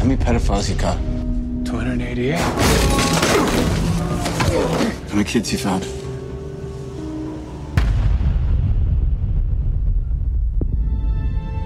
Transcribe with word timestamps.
How 0.00 0.06
many 0.06 0.16
pedophiles 0.16 0.66
you 0.70 0.76
got? 0.76 0.96
288. 1.66 2.38
How 5.10 5.14
many 5.14 5.24
kids 5.24 5.52
you 5.52 5.58
found? 5.58 5.84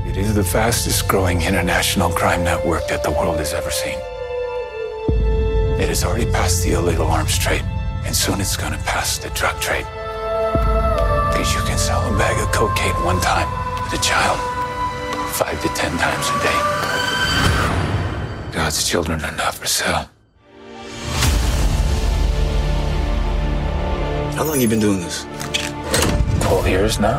It 0.09 0.17
is 0.17 0.35
the 0.35 0.43
fastest 0.43 1.07
growing 1.07 1.43
international 1.43 2.11
crime 2.11 2.43
network 2.43 2.89
that 2.89 3.05
the 3.05 3.13
world 3.13 3.39
has 3.39 3.55
ever 3.55 3.71
seen. 3.71 3.99
It 5.81 5.89
has 5.89 6.03
already 6.03 6.29
passed 6.33 6.65
the 6.65 6.73
illegal 6.73 7.07
arms 7.07 7.39
trade, 7.39 7.63
and 8.05 8.17
soon 8.17 8.41
it's 8.41 8.57
going 8.57 8.73
to 8.73 8.79
pass 8.81 9.17
the 9.17 9.31
drug 9.31 9.61
trade. 9.61 9.87
Because 11.31 11.55
you 11.55 11.61
can 11.61 11.79
sell 11.79 12.03
a 12.13 12.19
bag 12.19 12.37
of 12.43 12.53
cocaine 12.53 13.01
one 13.05 13.21
time 13.21 13.47
to 13.91 13.97
a 13.97 14.03
child, 14.03 14.41
five 15.35 15.63
to 15.63 15.69
ten 15.69 15.97
times 15.99 16.29
a 16.31 16.43
day. 16.43 16.74
God's 18.55 18.89
children 18.89 19.21
are 19.25 19.37
not 19.37 19.53
for 19.53 19.67
sale. 19.67 20.09
How 24.37 24.45
long 24.45 24.61
you 24.61 24.69
been 24.69 24.79
doing 24.79 25.01
this? 25.01 25.27
12 26.43 26.69
years 26.69 27.01
now. 27.01 27.19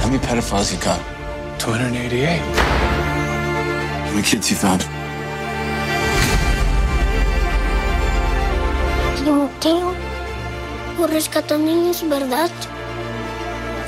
How 0.00 0.08
many 0.08 0.18
pedophiles 0.18 0.70
you 0.74 0.78
got? 0.84 1.00
288. 1.58 2.38
How 4.04 4.10
many 4.10 4.22
kids 4.22 4.50
you 4.50 4.56
found? 4.56 4.84
Timoteo, 9.16 9.94
tú 10.98 11.06
rescatas 11.06 11.58
niños, 11.58 12.06
¿verdad? 12.06 12.50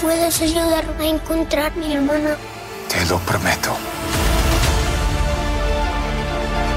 ¿Puedes 0.00 0.40
ayudarme 0.40 1.04
a 1.04 1.10
encontrar 1.10 1.72
a 1.72 1.76
mi 1.76 1.92
hermana? 1.92 2.38
Te 2.88 3.04
lo 3.04 3.18
prometo. 3.18 3.76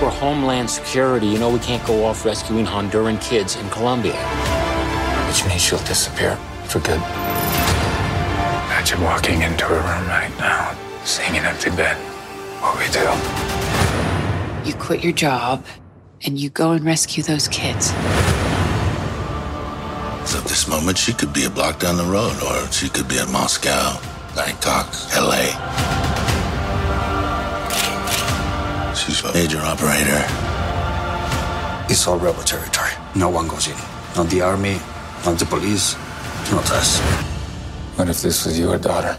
For 0.04 0.10
Homeland 0.10 0.70
Security, 0.70 1.28
you 1.28 1.40
know 1.40 1.50
we 1.50 1.60
can't 1.60 1.82
go 1.88 2.04
off 2.04 2.26
rescuing 2.26 2.66
Honduran 2.66 3.22
kids 3.22 3.56
in 3.56 3.70
Colombia. 3.70 4.18
Which 5.30 5.46
means 5.48 5.62
she'll 5.62 5.80
disappear 5.86 6.36
for 6.66 6.80
good. 6.80 7.00
Imagine 8.68 9.02
walking 9.02 9.44
into 9.44 9.66
a 9.66 9.70
room 9.70 10.08
right 10.10 10.30
now, 10.38 10.76
seeing 11.06 11.38
an 11.38 11.46
empty 11.46 11.70
bed. 11.70 11.96
What 12.60 12.78
we 12.78 12.86
do? 12.92 14.68
You 14.68 14.74
quit 14.78 15.06
your 15.06 15.14
job 15.14 15.64
and 16.26 16.38
you 16.38 16.50
go 16.50 16.72
and 16.72 16.84
rescue 16.84 17.24
those 17.24 17.48
kids. 17.48 17.92
So 20.30 20.38
at 20.38 20.46
this 20.50 20.68
moment, 20.68 20.98
she 20.98 21.14
could 21.14 21.32
be 21.32 21.46
a 21.46 21.50
block 21.50 21.80
down 21.80 21.96
the 21.96 22.04
road, 22.04 22.36
or 22.44 22.70
she 22.74 22.90
could 22.90 23.08
be 23.08 23.20
at 23.20 23.30
Moscow, 23.30 23.98
Bangkok, 24.36 24.94
LA. 25.16 26.13
She's 29.06 29.22
a 29.22 29.34
major 29.34 29.60
operator. 29.60 30.24
It's 31.92 32.08
all 32.08 32.18
rebel 32.18 32.42
territory. 32.42 32.92
No 33.16 33.28
one 33.28 33.50
goes 33.50 33.68
in. 33.68 33.76
Not 34.16 34.30
the 34.30 34.42
army, 34.42 34.80
not 35.26 35.38
the 35.38 35.46
police, 35.46 35.96
not 36.50 36.72
us. 36.72 37.02
What 37.98 38.08
if 38.08 38.22
this 38.22 38.46
was 38.46 38.58
your 38.58 38.78
daughter? 38.78 39.18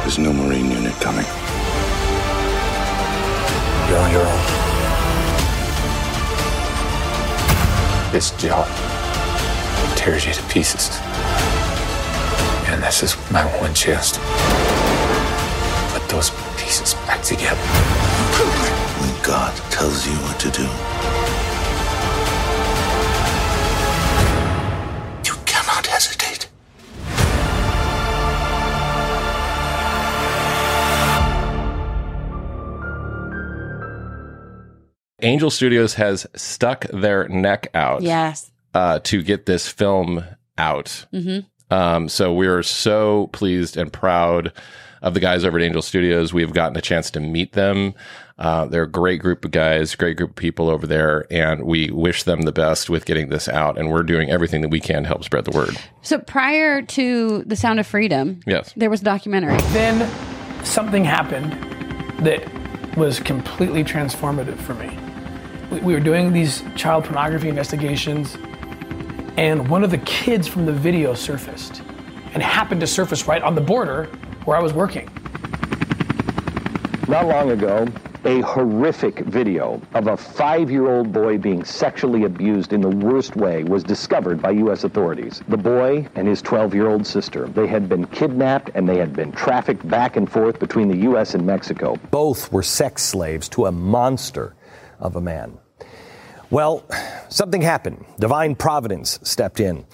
There's 0.00 0.18
no 0.18 0.32
Marine 0.32 0.70
unit 0.70 0.94
coming. 0.94 1.26
You're 3.90 3.98
on 3.98 4.10
your 4.10 4.24
own. 4.24 4.44
This 8.12 8.30
job 8.40 8.66
tears 9.94 10.24
you 10.24 10.32
to 10.32 10.42
pieces. 10.44 10.88
And 12.70 12.82
this 12.82 13.02
is 13.02 13.14
my 13.30 13.44
one 13.60 13.74
chance 13.74 14.12
to 14.12 14.20
put 14.20 14.63
those 16.14 16.30
pieces 16.56 16.94
back 17.06 17.20
together. 17.22 17.60
When 19.00 19.22
God 19.24 19.52
tells 19.72 20.06
you 20.06 20.12
what 20.22 20.38
to 20.38 20.50
do, 20.50 20.62
you 25.28 25.36
cannot 25.44 25.86
hesitate. 25.88 26.48
Angel 35.22 35.50
Studios 35.50 35.94
has 35.94 36.26
stuck 36.36 36.86
their 36.92 37.28
neck 37.28 37.68
out 37.72 38.02
Yes. 38.02 38.50
uh, 38.74 38.98
to 39.04 39.22
get 39.22 39.46
this 39.46 39.66
film 39.68 40.22
out. 40.58 41.06
Mm-hmm. 41.14 41.74
Um, 41.74 42.08
so 42.08 42.34
we're 42.34 42.62
so 42.62 43.28
pleased 43.28 43.76
and 43.78 43.90
proud 43.92 44.52
of 45.04 45.14
the 45.14 45.20
guys 45.20 45.44
over 45.44 45.58
at 45.58 45.64
Angel 45.64 45.82
Studios. 45.82 46.32
We 46.32 46.40
have 46.42 46.52
gotten 46.54 46.76
a 46.76 46.80
chance 46.80 47.10
to 47.12 47.20
meet 47.20 47.52
them. 47.52 47.94
Uh, 48.38 48.64
they're 48.64 48.82
a 48.84 48.90
great 48.90 49.20
group 49.20 49.44
of 49.44 49.50
guys, 49.52 49.94
great 49.94 50.16
group 50.16 50.30
of 50.30 50.36
people 50.36 50.68
over 50.70 50.86
there, 50.86 51.26
and 51.30 51.64
we 51.64 51.90
wish 51.90 52.24
them 52.24 52.42
the 52.42 52.52
best 52.52 52.88
with 52.90 53.04
getting 53.04 53.28
this 53.28 53.46
out. 53.46 53.78
And 53.78 53.92
we're 53.92 54.02
doing 54.02 54.30
everything 54.30 54.62
that 54.62 54.70
we 54.70 54.80
can 54.80 55.02
to 55.02 55.08
help 55.08 55.22
spread 55.22 55.44
the 55.44 55.56
word. 55.56 55.76
So 56.02 56.18
prior 56.18 56.80
to 56.82 57.44
The 57.46 57.54
Sound 57.54 57.78
of 57.78 57.86
Freedom, 57.86 58.40
Yes. 58.46 58.72
there 58.76 58.90
was 58.90 59.02
a 59.02 59.04
documentary. 59.04 59.56
Then 59.72 60.10
something 60.64 61.04
happened 61.04 61.52
that 62.26 62.42
was 62.96 63.20
completely 63.20 63.84
transformative 63.84 64.56
for 64.56 64.74
me. 64.74 64.98
We, 65.70 65.80
we 65.80 65.92
were 65.94 66.00
doing 66.00 66.32
these 66.32 66.64
child 66.76 67.04
pornography 67.04 67.48
investigations, 67.50 68.36
and 69.36 69.68
one 69.68 69.84
of 69.84 69.90
the 69.90 69.98
kids 69.98 70.48
from 70.48 70.64
the 70.64 70.72
video 70.72 71.14
surfaced 71.14 71.82
and 72.32 72.42
happened 72.42 72.80
to 72.80 72.86
surface 72.86 73.28
right 73.28 73.42
on 73.42 73.54
the 73.54 73.60
border 73.60 74.08
where 74.44 74.56
I 74.56 74.60
was 74.60 74.72
working. 74.72 75.10
Not 77.08 77.26
long 77.26 77.50
ago, 77.50 77.86
a 78.24 78.40
horrific 78.40 79.18
video 79.20 79.80
of 79.92 80.06
a 80.06 80.16
five 80.16 80.70
year 80.70 80.88
old 80.88 81.12
boy 81.12 81.36
being 81.36 81.64
sexually 81.64 82.24
abused 82.24 82.72
in 82.72 82.80
the 82.80 82.88
worst 82.88 83.36
way 83.36 83.64
was 83.64 83.84
discovered 83.84 84.40
by 84.40 84.50
U.S. 84.52 84.84
authorities. 84.84 85.42
The 85.48 85.58
boy 85.58 86.08
and 86.14 86.26
his 86.26 86.40
12 86.40 86.74
year 86.74 86.88
old 86.88 87.06
sister, 87.06 87.46
they 87.48 87.66
had 87.66 87.88
been 87.88 88.06
kidnapped 88.06 88.70
and 88.74 88.88
they 88.88 88.96
had 88.96 89.14
been 89.14 89.32
trafficked 89.32 89.86
back 89.88 90.16
and 90.16 90.30
forth 90.30 90.58
between 90.58 90.88
the 90.88 90.96
U.S. 90.98 91.34
and 91.34 91.44
Mexico. 91.46 91.96
Both 92.10 92.50
were 92.50 92.62
sex 92.62 93.02
slaves 93.02 93.48
to 93.50 93.66
a 93.66 93.72
monster 93.72 94.54
of 94.98 95.16
a 95.16 95.20
man. 95.20 95.58
Well, 96.50 96.84
something 97.28 97.62
happened. 97.62 98.04
Divine 98.18 98.54
providence 98.54 99.18
stepped 99.22 99.60
in. 99.60 99.84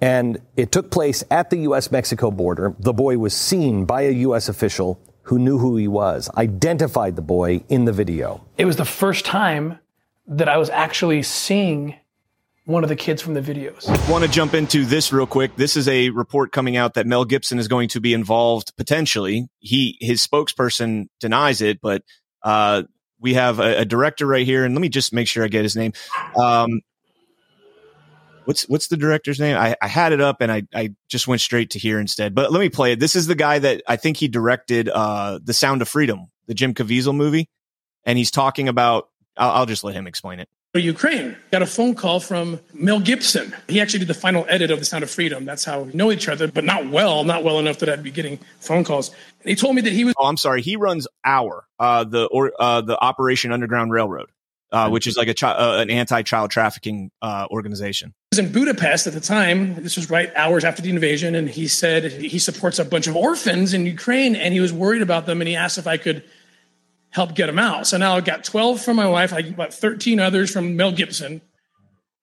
And 0.00 0.40
it 0.56 0.72
took 0.72 0.90
place 0.90 1.22
at 1.30 1.50
the 1.50 1.58
U.S. 1.58 1.90
Mexico 1.90 2.30
border. 2.30 2.74
The 2.78 2.92
boy 2.92 3.18
was 3.18 3.34
seen 3.34 3.84
by 3.84 4.02
a 4.02 4.10
U.S. 4.10 4.48
official 4.48 5.00
who 5.22 5.38
knew 5.38 5.58
who 5.58 5.76
he 5.76 5.86
was, 5.86 6.30
identified 6.36 7.16
the 7.16 7.22
boy 7.22 7.62
in 7.68 7.84
the 7.84 7.92
video. 7.92 8.44
It 8.58 8.64
was 8.64 8.76
the 8.76 8.84
first 8.84 9.24
time 9.24 9.78
that 10.26 10.48
I 10.48 10.56
was 10.56 10.70
actually 10.70 11.22
seeing 11.22 11.94
one 12.64 12.82
of 12.82 12.88
the 12.88 12.96
kids 12.96 13.20
from 13.20 13.34
the 13.34 13.40
videos. 13.40 13.86
Want 14.08 14.24
to 14.24 14.30
jump 14.30 14.54
into 14.54 14.84
this 14.84 15.12
real 15.12 15.26
quick? 15.26 15.56
This 15.56 15.76
is 15.76 15.88
a 15.88 16.10
report 16.10 16.52
coming 16.52 16.76
out 16.76 16.94
that 16.94 17.06
Mel 17.06 17.24
Gibson 17.24 17.58
is 17.58 17.68
going 17.68 17.88
to 17.90 18.00
be 18.00 18.14
involved 18.14 18.76
potentially. 18.76 19.48
He 19.58 19.98
his 20.00 20.24
spokesperson 20.26 21.08
denies 21.18 21.60
it, 21.60 21.80
but 21.80 22.02
uh, 22.42 22.84
we 23.18 23.34
have 23.34 23.58
a, 23.58 23.80
a 23.80 23.84
director 23.84 24.26
right 24.26 24.46
here, 24.46 24.64
and 24.64 24.74
let 24.74 24.80
me 24.80 24.88
just 24.88 25.12
make 25.12 25.28
sure 25.28 25.44
I 25.44 25.48
get 25.48 25.62
his 25.62 25.76
name. 25.76 25.92
Um, 26.40 26.80
what's 28.50 28.68
what's 28.68 28.88
the 28.88 28.96
director's 28.96 29.38
name? 29.38 29.56
I, 29.56 29.76
I 29.80 29.86
had 29.86 30.12
it 30.12 30.20
up 30.20 30.40
and 30.40 30.50
I 30.50 30.64
I 30.74 30.90
just 31.08 31.28
went 31.28 31.40
straight 31.40 31.70
to 31.70 31.78
here 31.78 32.00
instead. 32.00 32.34
But 32.34 32.50
let 32.50 32.58
me 32.58 32.68
play 32.68 32.90
it. 32.90 32.98
This 32.98 33.14
is 33.14 33.28
the 33.28 33.36
guy 33.36 33.60
that 33.60 33.80
I 33.86 33.94
think 33.94 34.16
he 34.16 34.26
directed 34.26 34.88
uh, 34.88 35.38
the 35.40 35.54
Sound 35.54 35.82
of 35.82 35.88
Freedom, 35.88 36.26
the 36.48 36.54
Jim 36.54 36.74
Caviezel 36.74 37.14
movie, 37.14 37.48
and 38.04 38.18
he's 38.18 38.32
talking 38.32 38.66
about. 38.66 39.08
I'll, 39.36 39.50
I'll 39.50 39.66
just 39.66 39.84
let 39.84 39.94
him 39.94 40.08
explain 40.08 40.40
it. 40.40 40.48
Ukraine. 40.74 41.36
Got 41.52 41.62
a 41.62 41.66
phone 41.66 41.94
call 41.94 42.18
from 42.18 42.58
Mel 42.74 42.98
Gibson. 42.98 43.54
He 43.68 43.80
actually 43.80 44.00
did 44.00 44.08
the 44.08 44.14
final 44.14 44.44
edit 44.48 44.72
of 44.72 44.80
The 44.80 44.84
Sound 44.84 45.04
of 45.04 45.10
Freedom. 45.10 45.44
That's 45.44 45.64
how 45.64 45.82
we 45.82 45.92
know 45.92 46.10
each 46.10 46.28
other, 46.28 46.48
but 46.48 46.64
not 46.64 46.88
well, 46.88 47.22
not 47.22 47.44
well 47.44 47.60
enough 47.60 47.78
that 47.78 47.88
I'd 47.88 48.02
be 48.02 48.10
getting 48.10 48.38
phone 48.58 48.82
calls. 48.82 49.10
And 49.42 49.50
he 49.50 49.54
told 49.54 49.76
me 49.76 49.82
that 49.82 49.92
he 49.92 50.04
was. 50.04 50.14
Oh, 50.18 50.26
I'm 50.26 50.36
sorry. 50.36 50.62
He 50.62 50.74
runs 50.74 51.06
OUR, 51.24 51.66
uh, 51.78 52.02
the 52.02 52.24
or 52.26 52.52
uh, 52.58 52.80
the 52.80 52.98
Operation 52.98 53.52
Underground 53.52 53.92
Railroad, 53.92 54.30
uh, 54.72 54.88
which 54.90 55.06
is 55.06 55.16
like 55.16 55.28
a 55.28 55.34
chi- 55.34 55.52
uh, 55.52 55.80
an 55.80 55.90
anti-child 55.90 56.50
trafficking 56.50 57.12
uh, 57.22 57.46
organization. 57.48 58.12
In 58.40 58.50
Budapest 58.50 59.06
at 59.06 59.12
the 59.12 59.20
time. 59.20 59.80
This 59.82 59.96
was 59.96 60.10
right 60.10 60.34
hours 60.34 60.64
after 60.64 60.82
the 60.82 60.90
invasion. 60.90 61.36
And 61.36 61.48
he 61.48 61.68
said 61.68 62.10
he 62.10 62.40
supports 62.40 62.80
a 62.80 62.84
bunch 62.84 63.06
of 63.06 63.14
orphans 63.14 63.72
in 63.72 63.86
Ukraine 63.86 64.34
and 64.34 64.52
he 64.52 64.58
was 64.58 64.72
worried 64.72 65.02
about 65.02 65.26
them. 65.26 65.40
And 65.40 65.46
he 65.46 65.54
asked 65.54 65.78
if 65.78 65.86
I 65.86 65.96
could 65.96 66.24
help 67.10 67.34
get 67.34 67.46
them 67.46 67.58
out. 67.58 67.86
So 67.86 67.98
now 67.98 68.16
I've 68.16 68.24
got 68.24 68.42
12 68.42 68.80
from 68.82 68.96
my 68.96 69.06
wife. 69.08 69.32
I 69.32 69.42
got 69.42 69.72
13 69.72 70.18
others 70.18 70.50
from 70.50 70.76
Mel 70.76 70.90
Gibson. 70.90 71.40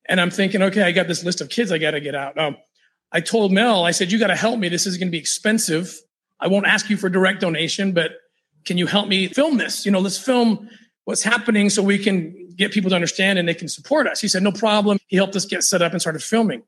And 0.09 0.19
I'm 0.19 0.31
thinking, 0.31 0.61
okay, 0.63 0.81
I 0.81 0.91
got 0.91 1.07
this 1.07 1.23
list 1.23 1.39
of 1.39 1.49
kids 1.49 1.71
I 1.71 1.77
got 1.77 1.91
to 1.91 2.01
get 2.01 2.15
out. 2.15 2.37
Um, 2.37 2.57
I 3.11 3.21
told 3.21 3.51
Mel, 3.51 3.85
I 3.85 3.91
said, 3.91 4.11
you 4.11 4.19
got 4.19 4.27
to 4.27 4.35
help 4.35 4.59
me. 4.59 4.69
This 4.69 4.85
is 4.85 4.97
going 4.97 5.07
to 5.07 5.11
be 5.11 5.17
expensive. 5.17 5.97
I 6.39 6.47
won't 6.47 6.65
ask 6.65 6.89
you 6.89 6.97
for 6.97 7.09
direct 7.09 7.41
donation, 7.41 7.91
but 7.93 8.11
can 8.65 8.77
you 8.77 8.87
help 8.87 9.07
me 9.07 9.27
film 9.27 9.57
this? 9.57 9.85
You 9.85 9.91
know, 9.91 9.99
let's 9.99 10.17
film 10.17 10.69
what's 11.05 11.23
happening 11.23 11.69
so 11.69 11.81
we 11.81 11.97
can 11.97 12.46
get 12.57 12.71
people 12.71 12.89
to 12.89 12.95
understand 12.95 13.39
and 13.39 13.47
they 13.47 13.53
can 13.53 13.67
support 13.67 14.07
us. 14.07 14.19
He 14.19 14.27
said, 14.27 14.43
no 14.43 14.51
problem. 14.51 14.97
He 15.07 15.15
helped 15.15 15.35
us 15.35 15.45
get 15.45 15.63
set 15.63 15.81
up 15.81 15.91
and 15.91 16.01
started 16.01 16.23
filming. 16.23 16.63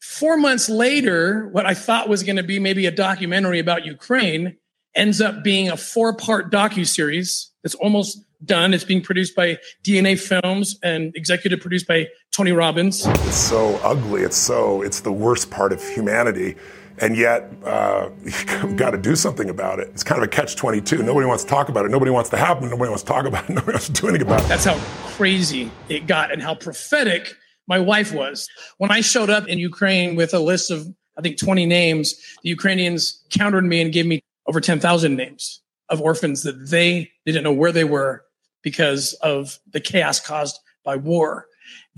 Four 0.00 0.36
months 0.36 0.68
later, 0.68 1.48
what 1.48 1.66
I 1.66 1.74
thought 1.74 2.08
was 2.08 2.22
going 2.22 2.36
to 2.36 2.42
be 2.42 2.58
maybe 2.58 2.86
a 2.86 2.90
documentary 2.90 3.58
about 3.58 3.84
Ukraine 3.84 4.56
ends 4.94 5.20
up 5.20 5.42
being 5.42 5.68
a 5.68 5.76
four 5.76 6.14
part 6.14 6.50
docu 6.50 6.86
series 6.86 7.50
that's 7.62 7.74
almost 7.74 8.24
done. 8.44 8.72
It's 8.72 8.84
being 8.84 9.02
produced 9.02 9.36
by 9.36 9.58
DNA 9.84 10.18
Films 10.18 10.78
and 10.82 11.14
executive 11.14 11.60
produced 11.60 11.86
by 11.86 12.08
Tony 12.32 12.52
Robbins. 12.52 13.06
It's 13.06 13.36
so 13.36 13.76
ugly. 13.82 14.22
It's 14.22 14.38
so, 14.38 14.82
it's 14.82 15.00
the 15.00 15.12
worst 15.12 15.50
part 15.50 15.72
of 15.72 15.86
humanity. 15.86 16.56
And 17.00 17.16
yet, 17.16 17.50
uh, 17.64 18.10
you've 18.24 18.76
got 18.76 18.90
to 18.90 18.98
do 18.98 19.16
something 19.16 19.48
about 19.48 19.78
it. 19.78 19.88
It's 19.88 20.04
kind 20.04 20.22
of 20.22 20.24
a 20.24 20.28
catch 20.28 20.56
22. 20.56 21.02
Nobody 21.02 21.26
wants 21.26 21.44
to 21.44 21.50
talk 21.50 21.68
about 21.68 21.86
it. 21.86 21.90
Nobody 21.90 22.10
wants 22.10 22.30
to 22.30 22.36
happen. 22.36 22.68
Nobody 22.68 22.88
wants 22.88 23.02
to 23.02 23.08
talk 23.08 23.26
about 23.26 23.44
it. 23.44 23.50
Nobody 23.54 23.72
wants 23.72 23.86
to 23.86 23.92
do 23.92 24.08
anything 24.08 24.26
about 24.26 24.42
it. 24.42 24.48
That's 24.48 24.64
how 24.64 24.78
crazy 25.12 25.70
it 25.88 26.06
got 26.06 26.30
and 26.30 26.42
how 26.42 26.54
prophetic 26.54 27.34
my 27.66 27.78
wife 27.78 28.12
was. 28.12 28.48
When 28.78 28.90
I 28.90 29.00
showed 29.00 29.30
up 29.30 29.48
in 29.48 29.58
Ukraine 29.58 30.16
with 30.16 30.34
a 30.34 30.40
list 30.40 30.70
of, 30.70 30.86
I 31.16 31.22
think, 31.22 31.38
20 31.38 31.66
names, 31.66 32.14
the 32.42 32.48
Ukrainians 32.50 33.22
countered 33.30 33.64
me 33.64 33.80
and 33.80 33.92
gave 33.92 34.06
me 34.06 34.20
over 34.46 34.60
10,000 34.60 35.16
names 35.16 35.62
of 35.88 36.00
orphans 36.00 36.42
that 36.42 36.68
they 36.70 37.10
didn't 37.24 37.44
know 37.44 37.52
where 37.52 37.72
they 37.72 37.84
were 37.84 38.24
because 38.62 39.14
of 39.14 39.58
the 39.72 39.80
chaos 39.80 40.20
caused 40.20 40.58
by 40.84 40.96
war. 40.96 41.46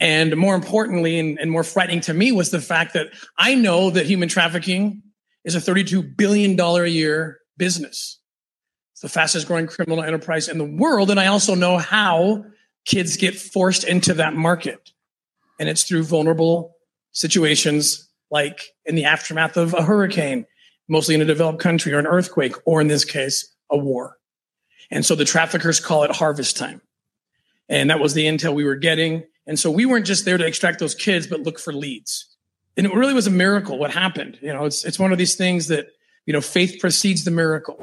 And 0.01 0.37
more 0.37 0.55
importantly, 0.55 1.19
and, 1.19 1.39
and, 1.39 1.51
more 1.51 1.65
frightening 1.65 2.01
to 2.03 2.15
me 2.15 2.33
was 2.33 2.51
the 2.51 2.61
fact 2.61 2.95
that 2.95 3.09
I 3.39 3.55
know 3.55 3.91
that 3.91 4.07
human 4.07 4.29
trafficking 4.29 5.03
is 5.45 5.55
a 5.55 5.59
$32 5.59 6.17
billion 6.17 6.59
a 6.59 6.87
year 6.87 7.41
business. 7.57 8.19
It's 8.93 9.03
the 9.03 9.09
fastest 9.09 9.47
growing 9.47 9.67
criminal 9.67 10.03
enterprise 10.03 10.49
in 10.49 10.59
the 10.59 10.65
world. 10.65 11.11
And 11.11 11.21
I 11.21 11.27
also 11.27 11.55
know 11.55 11.79
how 11.79 12.45
kids 12.85 13.17
get 13.17 13.35
forced 13.35 13.85
into 13.85 14.15
that 14.15 14.35
market. 14.35 14.91
And 15.61 15.69
it's 15.69 15.85
through 15.85 16.05
vulnerable 16.05 16.77
situations 17.13 18.09
like 18.31 18.63
in 18.87 18.95
the 18.95 19.05
aftermath 19.05 19.57
of 19.57 19.75
a 19.75 19.83
hurricane, 19.83 20.47
mostly 20.89 21.15
in 21.15 21.21
a 21.21 21.27
developed 21.27 21.61
country 21.61 21.93
or 21.93 21.99
an 21.99 22.07
earthquake, 22.07 22.55
or 22.65 22.81
in 22.81 22.89
this 22.89 23.05
case, 23.05 23.55
a 23.71 23.77
war. 23.77 24.17
And 24.91 25.05
so 25.05 25.15
the 25.15 25.25
traffickers 25.25 25.81
call 25.81 26.03
it 26.05 26.11
harvest 26.11 26.57
time. 26.57 26.81
And 27.69 27.91
that 27.91 28.01
was 28.01 28.15
the 28.15 28.27
intel 28.27 28.55
we 28.55 28.65
were 28.65 28.77
getting. 28.77 29.25
And 29.47 29.59
so 29.59 29.71
we 29.71 29.87
weren't 29.87 30.07
just 30.07 30.25
there 30.25 30.39
to 30.39 30.47
extract 30.47 30.79
those 30.79 30.95
kids, 30.95 31.27
but 31.27 31.41
look 31.41 31.59
for 31.59 31.73
leads. 31.73 32.27
And 32.77 32.87
it 32.87 32.95
really 32.95 33.15
was 33.15 33.27
a 33.27 33.31
miracle 33.31 33.79
what 33.79 33.91
happened. 33.91 34.39
You 34.41 34.53
know, 34.53 34.65
it's, 34.65 34.85
it's 34.85 34.99
one 34.99 35.13
of 35.13 35.19
these 35.19 35.35
things 35.35 35.69
that, 35.69 35.89
you 36.27 36.33
know, 36.33 36.41
faith 36.41 36.79
precedes 36.81 37.25
the 37.25 37.31
miracle. 37.31 37.79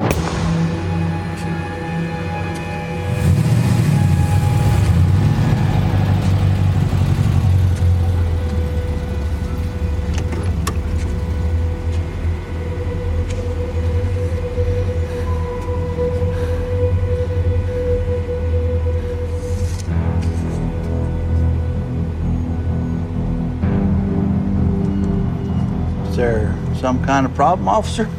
Some 26.90 27.06
kind 27.06 27.24
of 27.24 27.36
problem, 27.36 27.68
officer? 27.68 28.10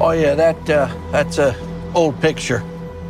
Oh 0.00 0.12
yeah, 0.12 0.36
that 0.36 0.70
uh, 0.70 0.88
that's 1.10 1.38
a 1.38 1.52
old 1.96 2.20
picture. 2.20 2.62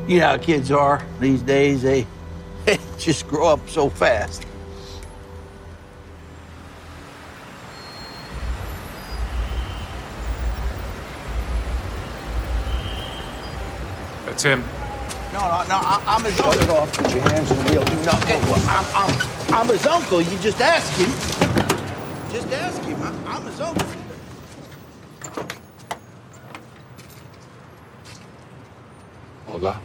You 0.08 0.20
know 0.20 0.28
how 0.28 0.38
kids 0.38 0.72
are 0.72 1.06
these 1.20 1.42
days. 1.42 1.82
They, 1.82 2.06
they 2.64 2.78
just 2.96 3.28
grow 3.28 3.48
up 3.48 3.68
so 3.68 3.90
fast. 3.90 4.46
That's 14.24 14.42
him. 14.42 14.64
No, 15.32 15.40
no, 15.40 15.62
no. 15.66 15.78
I, 15.80 16.02
I'm 16.06 16.24
his 16.24 16.38
uncle. 16.40 16.52
Shut 16.52 16.62
it 16.62 16.70
off. 16.70 16.92
Put 16.92 17.14
your 17.14 17.22
hands 17.22 17.50
on 17.50 17.56
the 17.56 17.64
wheel. 17.72 17.84
No, 17.84 18.12
well, 18.50 18.62
I'm, 18.68 18.86
I'm, 18.94 19.54
I'm 19.54 19.68
his 19.68 19.86
uncle. 19.86 20.20
You 20.20 20.38
just 20.38 20.60
ask 20.60 20.92
him. 20.98 21.10
Just 22.30 22.52
ask 22.52 22.82
him. 22.82 23.02
I, 23.02 23.34
I'm 23.34 23.46
his 23.46 23.60
uncle. 23.60 23.86
Hola. 29.46 29.80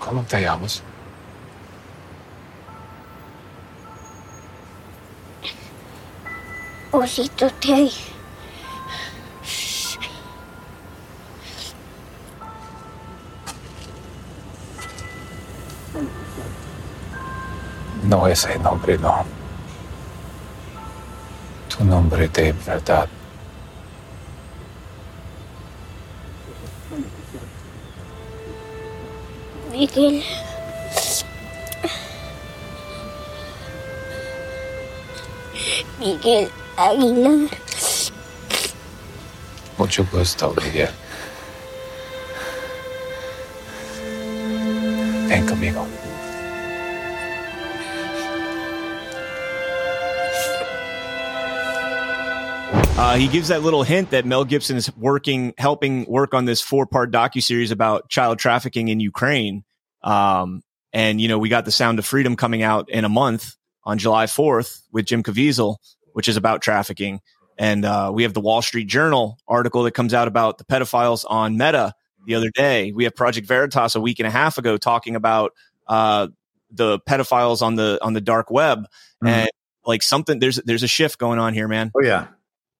¿Cómo 0.00 0.24
te 0.26 0.40
llamas? 0.40 0.82
Osito 6.90 7.48
Teddy. 7.60 8.11
No 18.12 18.26
ese 18.26 18.58
nombre, 18.58 18.98
no. 18.98 19.24
Tu 21.66 21.82
nombre 21.82 22.28
de 22.28 22.52
verdad. 22.52 23.08
Miguel. 29.70 30.22
Miguel 35.98 36.50
Aguilar. 36.76 37.48
Mucho 39.78 40.06
gusto, 40.12 40.54
Miguel. 40.62 40.90
Uh, 52.94 53.16
he 53.16 53.26
gives 53.26 53.48
that 53.48 53.62
little 53.62 53.82
hint 53.82 54.10
that 54.10 54.26
Mel 54.26 54.44
Gibson 54.44 54.76
is 54.76 54.94
working, 54.96 55.54
helping 55.56 56.04
work 56.04 56.34
on 56.34 56.44
this 56.44 56.60
four 56.60 56.86
part 56.86 57.10
docu 57.10 57.42
series 57.42 57.70
about 57.70 58.08
child 58.10 58.38
trafficking 58.38 58.88
in 58.88 59.00
Ukraine. 59.00 59.64
Um, 60.02 60.62
and 60.92 61.20
you 61.20 61.28
know, 61.28 61.38
we 61.38 61.48
got 61.48 61.64
the 61.64 61.70
Sound 61.70 61.98
of 61.98 62.04
Freedom 62.04 62.36
coming 62.36 62.62
out 62.62 62.90
in 62.90 63.04
a 63.04 63.08
month 63.08 63.56
on 63.84 63.98
July 63.98 64.26
4th 64.26 64.82
with 64.92 65.06
Jim 65.06 65.22
Caviezel, 65.22 65.76
which 66.12 66.28
is 66.28 66.36
about 66.36 66.60
trafficking. 66.60 67.20
And 67.58 67.84
uh, 67.84 68.10
we 68.14 68.24
have 68.24 68.34
the 68.34 68.40
Wall 68.40 68.60
Street 68.62 68.88
Journal 68.88 69.38
article 69.48 69.84
that 69.84 69.92
comes 69.92 70.14
out 70.14 70.28
about 70.28 70.58
the 70.58 70.64
pedophiles 70.64 71.24
on 71.28 71.56
Meta 71.56 71.94
the 72.26 72.34
other 72.34 72.50
day. 72.50 72.92
We 72.92 73.04
have 73.04 73.16
Project 73.16 73.46
Veritas 73.46 73.94
a 73.94 74.00
week 74.00 74.20
and 74.20 74.26
a 74.26 74.30
half 74.30 74.58
ago 74.58 74.76
talking 74.76 75.16
about 75.16 75.52
uh, 75.86 76.28
the 76.70 76.98
pedophiles 77.00 77.62
on 77.62 77.74
the 77.74 77.98
on 78.02 78.12
the 78.12 78.20
dark 78.20 78.50
web 78.50 78.80
mm-hmm. 78.80 79.28
and 79.28 79.50
like 79.84 80.02
something. 80.02 80.38
There's 80.38 80.56
there's 80.56 80.82
a 80.82 80.88
shift 80.88 81.18
going 81.18 81.38
on 81.38 81.54
here, 81.54 81.68
man. 81.68 81.90
Oh 81.96 82.02
yeah, 82.02 82.28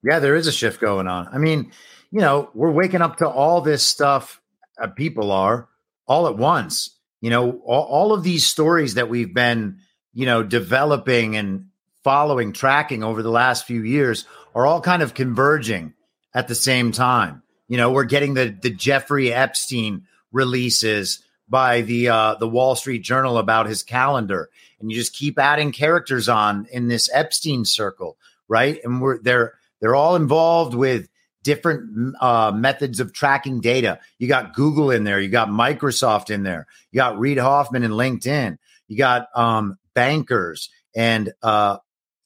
yeah, 0.03 0.19
there 0.19 0.37
is 0.37 0.47
a 0.47 0.53
shift 0.53 0.81
going 0.81 1.07
on. 1.07 1.29
I 1.33 1.39
mean, 1.39 1.73
you 2.11 2.21
know, 2.21 2.51
we're 2.55 2.71
waking 2.71 3.03
up 3.03 3.19
to 3.19 3.29
all 3.29 3.61
this 3.61 3.87
stuff. 3.87 4.41
Uh, 4.81 4.89
people 4.89 5.31
are 5.33 5.69
all 6.07 6.27
at 6.27 6.37
once. 6.37 6.99
You 7.21 7.31
know, 7.31 7.61
all, 7.65 7.85
all 7.85 8.13
of 8.13 8.23
these 8.23 8.47
stories 8.47 8.95
that 8.95 9.09
we've 9.09 9.33
been, 9.33 9.79
you 10.13 10.27
know, 10.27 10.43
developing 10.43 11.37
and 11.37 11.67
following, 12.03 12.53
tracking 12.53 13.05
over 13.05 13.23
the 13.23 13.31
last 13.31 13.65
few 13.65 13.83
years 13.83 14.27
are 14.55 14.67
all 14.67 14.81
kind 14.81 15.03
of 15.03 15.15
converging 15.15 15.95
at 16.35 16.49
the 16.49 16.55
same 16.55 16.93
time. 16.93 17.43
You 17.69 17.77
know, 17.77 17.93
we're 17.93 18.05
getting 18.05 18.35
the 18.35 18.55
the 18.61 18.71
Jeffrey 18.71 19.33
Epstein 19.33 20.07
releases 20.33 21.23
by 21.49 21.83
the 21.83 22.09
uh, 22.09 22.35
the 22.35 22.49
Wall 22.49 22.75
Street 22.75 23.03
Journal 23.03 23.39
about 23.39 23.67
his 23.67 23.83
calendar, 23.83 24.51
and 24.81 24.91
you 24.91 24.97
just 24.97 25.15
keep 25.15 25.39
adding 25.39 25.73
characters 25.73 26.29
on 26.29 26.67
in 26.73 26.89
this 26.89 27.09
Epstein 27.13 27.65
circle, 27.65 28.17
right? 28.49 28.81
And 28.85 29.01
we're 29.01 29.19
they're 29.23 29.55
they're 29.83 29.97
all 29.97 30.15
involved 30.15 30.75
with 30.75 31.09
different 31.43 32.15
uh, 32.21 32.53
methods 32.55 33.01
of 33.01 33.13
tracking 33.13 33.61
data. 33.61 33.99
You 34.19 34.29
got 34.29 34.55
Google 34.55 34.93
in 34.93 35.03
there, 35.03 35.21
you 35.21 35.29
got 35.29 35.49
Microsoft 35.49 36.31
in 36.31 36.45
there, 36.45 36.67
you 36.93 36.99
got 36.99 37.19
Reid 37.19 37.37
Hoffman 37.37 37.83
and 37.83 37.93
LinkedIn, 37.93 38.59
you 38.87 38.97
got 38.97 39.27
um, 39.35 39.77
bankers, 39.93 40.71
and 40.95 41.33
uh, 41.43 41.79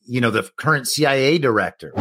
you 0.05 0.21
know 0.21 0.31
the 0.31 0.49
current 0.57 0.87
CIA 0.87 1.39
director. 1.39 1.93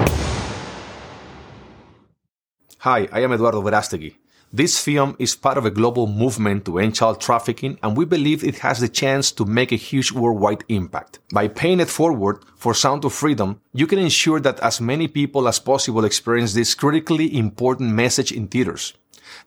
Hi, 2.80 3.08
I 3.12 3.22
am 3.22 3.32
Eduardo 3.32 3.62
Verastegui. 3.62 4.16
This 4.56 4.80
film 4.80 5.18
is 5.20 5.36
part 5.36 5.58
of 5.58 5.66
a 5.66 5.70
global 5.70 6.08
movement 6.08 6.64
to 6.64 6.80
end 6.80 6.96
child 6.96 7.20
trafficking, 7.20 7.78
and 7.84 7.98
we 7.98 8.06
believe 8.06 8.42
it 8.42 8.60
has 8.60 8.80
the 8.80 8.88
chance 8.88 9.30
to 9.34 9.44
make 9.44 9.74
a 9.74 9.76
huge 9.76 10.14
worldwide 10.14 10.64
impact. 10.70 11.20
By 11.34 11.50
paying 11.50 11.82
it 11.82 11.90
forward 11.90 12.40
for 12.56 12.74
Sound 12.74 13.04
of 13.04 13.12
Freedom, 13.12 13.60
you 13.74 13.86
can 13.86 14.00
ensure 14.00 14.40
that 14.40 14.62
as 14.62 14.80
many 14.80 15.10
people 15.10 15.50
as 15.50 15.60
possible 15.60 16.06
experience 16.06 16.54
this 16.54 16.74
critically 16.74 17.38
important 17.38 17.92
message 17.92 18.32
in 18.32 18.48
theaters. 18.48 18.94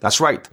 That's 0.01 0.21
right. 0.21 0.47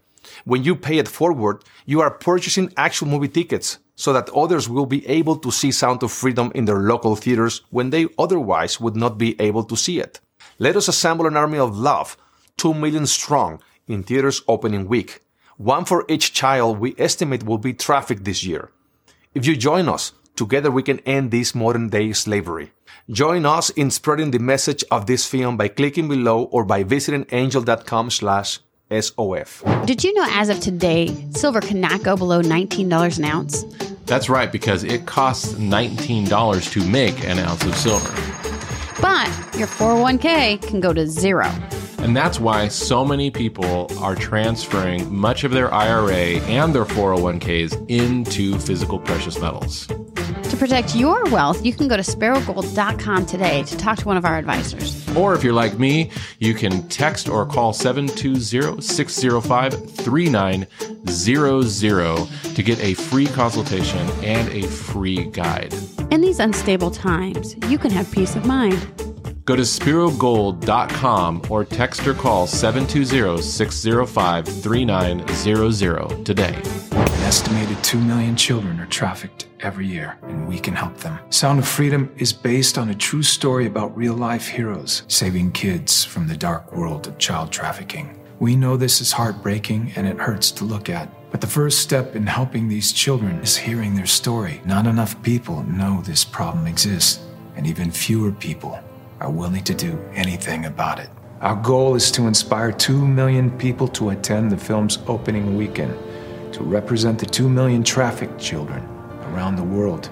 When 0.46 0.64
you 0.64 0.78
pay 0.78 1.00
it 1.00 1.10
forward, 1.10 1.62
you 1.86 2.00
are 2.00 2.10
purchasing 2.10 2.72
actual 2.78 3.10
movie 3.10 3.28
tickets, 3.28 3.80
so 3.98 4.14
that 4.14 4.30
others 4.30 4.70
will 4.70 4.86
be 4.86 5.06
able 5.06 5.36
to 5.36 5.52
see 5.52 5.74
Sound 5.74 6.02
of 6.02 6.14
Freedom 6.14 6.54
in 6.56 6.64
their 6.64 6.80
local 6.80 7.18
theaters 7.18 7.62
when 7.72 7.90
they 7.90 8.08
otherwise 8.18 8.80
would 8.80 8.96
not 8.96 9.18
be 9.18 9.36
able 9.42 9.66
to 9.66 9.76
see 9.76 10.00
it. 10.00 10.22
Let 10.60 10.78
us 10.78 10.88
assemble 10.88 11.28
an 11.28 11.36
army 11.36 11.58
of 11.58 11.78
love, 11.78 12.16
2 12.56 12.74
million 12.74 13.06
strong, 13.06 13.60
in 13.88 14.04
theaters 14.04 14.42
opening 14.48 14.88
week. 14.88 15.22
One 15.58 15.86
for 15.86 16.06
each 16.10 16.34
child 16.34 16.80
we 16.80 16.96
estimate 16.98 17.44
will 17.44 17.58
be 17.58 17.74
trafficked 17.74 18.26
this 18.26 18.44
year. 18.44 18.72
If 19.34 19.46
you 19.46 19.56
join 19.56 19.88
us, 19.88 20.14
together 20.36 20.70
we 20.72 20.84
can 20.84 21.00
end 21.00 21.32
this 21.32 21.56
modern 21.56 21.90
day 21.90 22.14
slavery. 22.14 22.72
Join 23.10 23.46
us 23.46 23.70
in 23.70 23.92
spreading 23.92 24.32
the 24.32 24.40
message 24.40 24.84
of 24.90 25.06
this 25.06 25.28
film 25.28 25.58
by 25.58 25.68
clicking 25.68 26.08
below 26.08 26.44
or 26.46 26.66
by 26.66 26.84
visiting 26.84 27.26
angel.com 27.32 28.10
slash 28.10 28.60
SOF. 28.90 29.64
Did 29.86 30.04
you 30.04 30.14
know 30.14 30.26
as 30.30 30.50
of 30.50 30.60
today, 30.60 31.08
silver 31.32 31.62
cannot 31.62 32.04
go 32.04 32.16
below 32.16 32.42
$19 32.42 33.18
an 33.18 33.26
ounce? 33.26 33.64
That's 34.06 34.30
right, 34.30 34.52
because 34.52 34.84
it 34.84 35.06
costs 35.08 35.54
$19 35.54 36.72
to 36.72 36.88
make 36.88 37.24
an 37.26 37.40
ounce 37.40 37.66
of 37.66 37.76
silver. 37.76 38.45
But 39.06 39.30
your 39.56 39.68
401k 39.68 40.68
can 40.68 40.80
go 40.80 40.92
to 40.92 41.06
zero. 41.06 41.46
And 42.00 42.18
that's 42.18 42.40
why 42.40 42.70
so 42.70 43.06
many 43.06 43.30
people 43.30 43.88
are 44.00 44.16
transferring 44.16 45.16
much 45.16 45.44
of 45.44 45.52
their 45.52 45.72
IRA 45.72 46.40
and 46.50 46.74
their 46.74 46.86
401ks 46.86 47.86
into 47.88 48.58
physical 48.58 48.98
precious 48.98 49.40
metals. 49.40 49.86
To 49.86 50.58
protect 50.58 50.96
your 50.96 51.24
wealth, 51.26 51.64
you 51.64 51.72
can 51.72 51.88
go 51.88 51.96
to 51.96 52.02
sperogold.com 52.02 53.28
today 53.28 53.62
to 53.62 53.78
talk 53.78 54.00
to 54.00 54.08
one 54.08 54.18
of 54.18 54.26
our 54.26 54.40
advisors. 54.40 55.08
Or 55.16 55.36
if 55.36 55.44
you're 55.44 55.54
like 55.54 55.78
me, 55.78 56.10
you 56.40 56.56
can 56.56 56.90
text 56.90 57.30
or 57.30 57.46
call 57.46 57.74
720 57.74 58.82
605 58.82 59.92
3900 59.92 62.56
to 62.56 62.64
get 62.64 62.80
a 62.80 62.96
free 62.96 63.28
consultation 63.28 64.10
and 64.24 64.50
a 64.50 64.64
free 64.64 65.26
guide. 65.26 65.76
In 66.16 66.22
these 66.22 66.40
unstable 66.40 66.92
times, 66.92 67.58
you 67.68 67.78
can 67.78 67.92
have 67.92 68.10
peace 68.10 68.38
of 68.38 68.46
mind. 68.46 68.80
Go 69.44 69.54
to 69.54 69.64
sperogold.com 69.64 71.42
or 71.50 71.66
text 71.66 72.08
or 72.08 72.14
call 72.14 72.48
720 72.48 73.42
605 73.42 74.48
3900 74.48 76.26
today. 76.26 76.56
An 76.92 77.24
estimated 77.24 77.84
2 77.84 78.00
million 78.00 78.38
children 78.38 78.80
are 78.80 78.86
trafficked 78.86 79.50
every 79.60 79.88
year, 79.88 80.18
and 80.22 80.48
we 80.48 80.58
can 80.58 80.74
help 80.74 80.96
them. 81.00 81.20
Sound 81.32 81.60
of 81.60 81.68
Freedom 81.68 82.10
is 82.16 82.32
based 82.32 82.78
on 82.78 82.92
a 82.92 82.96
true 82.96 83.22
story 83.22 83.66
about 83.66 83.98
real 83.98 84.14
life 84.14 84.48
heroes 84.48 85.04
saving 85.10 85.52
kids 85.52 86.06
from 86.06 86.30
the 86.30 86.38
dark 86.38 86.72
world 86.72 87.08
of 87.08 87.18
child 87.18 87.52
trafficking. 87.52 88.25
We 88.38 88.58
know 88.58 88.76
this 88.76 89.00
is 89.00 89.14
heartbreaking 89.14 89.94
and 89.96 90.06
it 90.06 90.18
hurts 90.18 90.52
to 90.52 90.66
look 90.66 90.90
at. 90.90 91.10
But 91.32 91.40
the 91.40 91.48
first 91.48 91.80
step 91.80 92.18
in 92.18 92.28
helping 92.28 92.68
these 92.68 92.92
children 92.92 93.40
is 93.40 93.56
hearing 93.56 93.96
their 93.96 94.06
story. 94.06 94.62
Not 94.66 94.88
enough 94.88 95.22
people 95.24 95.64
know 95.64 96.02
this 96.02 96.26
problem 96.26 96.68
exists, 96.68 97.22
and 97.56 97.66
even 97.66 97.92
fewer 97.92 98.34
people 98.34 98.78
are 99.22 99.32
willing 99.32 99.64
to 99.64 99.74
do 99.74 99.98
anything 100.14 100.66
about 100.66 101.00
it. 101.00 101.10
Our 101.40 101.56
goal 101.56 101.96
is 101.96 102.12
to 102.12 102.28
inspire 102.28 102.74
2 102.74 103.08
million 103.08 103.58
people 103.58 103.88
to 103.90 104.10
attend 104.10 104.52
the 104.52 104.58
film's 104.58 105.00
opening 105.08 105.58
weekend, 105.58 105.98
to 106.54 106.62
represent 106.62 107.20
the 107.20 107.26
2 107.26 107.48
million 107.48 107.84
trafficked 107.84 108.40
children 108.40 108.84
around 109.32 109.56
the 109.56 109.64
world. 109.64 110.10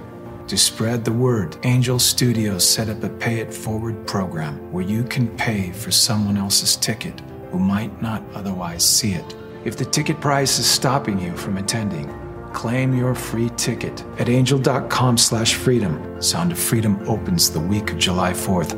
To 0.47 0.57
spread 0.57 1.03
the 1.03 1.11
word, 1.11 1.57
Angel 1.63 1.99
Studios 1.99 2.67
set 2.67 2.87
up 2.87 3.03
a 3.03 3.09
pay 3.09 3.39
it 3.39 3.53
forward 3.53 4.07
program 4.07 4.71
where 4.71 4.83
you 4.83 5.03
can 5.03 5.27
pay 5.37 5.71
for 5.71 5.91
someone 5.91 6.37
else's 6.37 6.77
ticket 6.77 7.21
who 7.53 7.59
might 7.59 8.01
not 8.01 8.23
otherwise 8.33 8.83
see 8.83 9.13
it. 9.13 9.35
If 9.63 9.77
the 9.77 9.85
ticket 9.85 10.19
price 10.19 10.57
is 10.57 10.65
stopping 10.65 11.19
you 11.19 11.37
from 11.37 11.57
attending, 11.57 12.11
claim 12.51 12.97
your 12.97 13.13
free 13.13 13.51
ticket 13.55 14.03
at 14.17 14.27
angel.com 14.27 15.19
slash 15.19 15.53
freedom. 15.53 16.19
Sound 16.19 16.51
of 16.51 16.57
Freedom 16.57 16.99
opens 17.07 17.51
the 17.51 17.59
week 17.59 17.91
of 17.91 17.99
July 17.99 18.33
4th. 18.33 18.73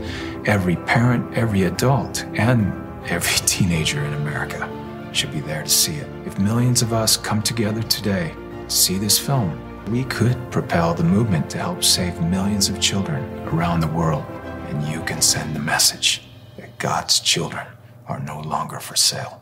Every 0.46 0.76
parent, 0.76 1.38
every 1.38 1.64
adult, 1.64 2.26
and 2.34 2.74
every 3.08 3.40
teenager 3.48 4.04
in 4.04 4.14
America 4.16 4.70
should 5.14 5.32
be 5.32 5.40
there 5.40 5.64
to 5.64 5.70
see 5.70 5.96
it. 5.96 6.10
If 6.26 6.38
millions 6.38 6.82
of 6.82 6.92
us 6.92 7.16
come 7.16 7.42
together 7.42 7.82
today 7.84 8.36
to 8.68 8.70
see 8.70 8.98
this 8.98 9.18
film, 9.18 9.58
we 9.90 10.04
could 10.04 10.36
propel 10.52 10.94
the 10.94 11.04
movement 11.06 11.50
to 11.52 11.60
help 11.60 11.82
save 11.82 12.20
millions 12.20 12.68
of 12.68 12.82
children 12.82 13.24
around 13.48 13.80
the 13.80 13.88
world. 13.88 14.26
And 14.68 14.86
you 14.90 15.02
can 15.04 15.22
send 15.22 15.56
the 15.56 15.62
message 15.62 16.24
that 16.58 16.78
God's 16.78 17.22
children 17.22 17.66
are 18.08 18.20
no 18.20 18.40
longer 18.42 18.80
for 18.80 18.96
sale. 18.96 19.42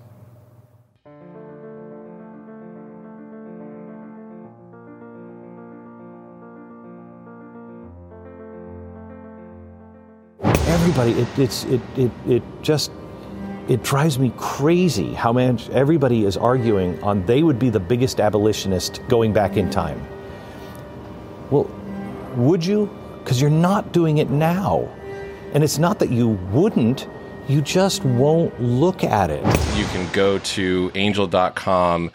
everybody 10.73 11.11
it, 11.13 11.39
it's 11.39 11.63
it, 11.65 11.81
it 11.97 12.11
it 12.27 12.43
just 12.61 12.91
it 13.67 13.81
drives 13.83 14.19
me 14.19 14.33
crazy 14.37 15.13
how 15.13 15.31
much 15.31 15.69
everybody 15.69 16.25
is 16.25 16.35
arguing 16.35 17.01
on 17.01 17.25
they 17.25 17.41
would 17.41 17.57
be 17.57 17.69
the 17.69 17.79
biggest 17.79 18.19
abolitionist 18.19 19.01
going 19.07 19.31
back 19.31 19.55
in 19.55 19.69
time. 19.69 20.05
Well 21.49 21.69
would 22.35 22.65
you? 22.65 22.89
Because 23.19 23.39
you're 23.39 23.49
not 23.49 23.91
doing 23.93 24.17
it 24.17 24.29
now. 24.29 24.89
And 25.53 25.63
it's 25.63 25.77
not 25.77 25.99
that 25.99 26.09
you 26.09 26.29
wouldn't 26.51 27.07
you 27.47 27.61
just 27.61 28.03
won't 28.05 28.59
look 28.61 29.03
at 29.03 29.29
it 29.29 29.43
You 29.77 29.85
can 29.85 30.11
go 30.13 30.37
to 30.39 30.91
angel.com 30.95 32.11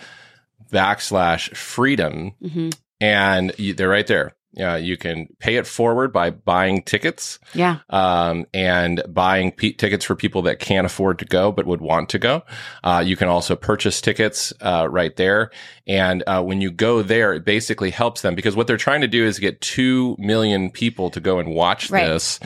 backslash 0.72 1.54
freedom 1.56 2.32
Mhm. 2.42 2.74
and 3.00 3.52
you, 3.58 3.74
they're 3.74 3.88
right 3.88 4.06
there. 4.06 4.34
Yeah, 4.54 4.76
you 4.76 4.96
can 4.96 5.28
pay 5.38 5.56
it 5.56 5.66
forward 5.66 6.12
by 6.12 6.30
buying 6.30 6.82
tickets. 6.82 7.38
Yeah. 7.54 7.78
um, 7.90 8.46
and 8.52 9.02
buying 9.08 9.52
pe- 9.52 9.72
tickets 9.72 10.04
for 10.04 10.16
people 10.16 10.42
that 10.42 10.58
can't 10.58 10.86
afford 10.86 11.18
to 11.20 11.24
go 11.26 11.52
but 11.52 11.66
would 11.66 11.80
want 11.80 12.08
to 12.10 12.18
go. 12.18 12.42
Uh, 12.82 13.02
you 13.06 13.14
can 13.16 13.28
also 13.28 13.54
purchase 13.54 14.00
tickets 14.00 14.52
uh, 14.60 14.88
right 14.90 15.14
there. 15.16 15.50
And 15.86 16.24
uh, 16.26 16.42
when 16.42 16.60
you 16.60 16.70
go 16.70 17.02
there, 17.02 17.34
it 17.34 17.44
basically 17.44 17.90
helps 17.90 18.22
them 18.22 18.34
because 18.34 18.56
what 18.56 18.66
they're 18.66 18.76
trying 18.78 19.02
to 19.02 19.08
do 19.08 19.24
is 19.24 19.38
get 19.38 19.60
2 19.60 20.16
million 20.18 20.70
people 20.70 21.10
to 21.10 21.20
go 21.20 21.38
and 21.38 21.50
watch 21.50 21.90
Right. 21.90 22.06
this 22.06 22.40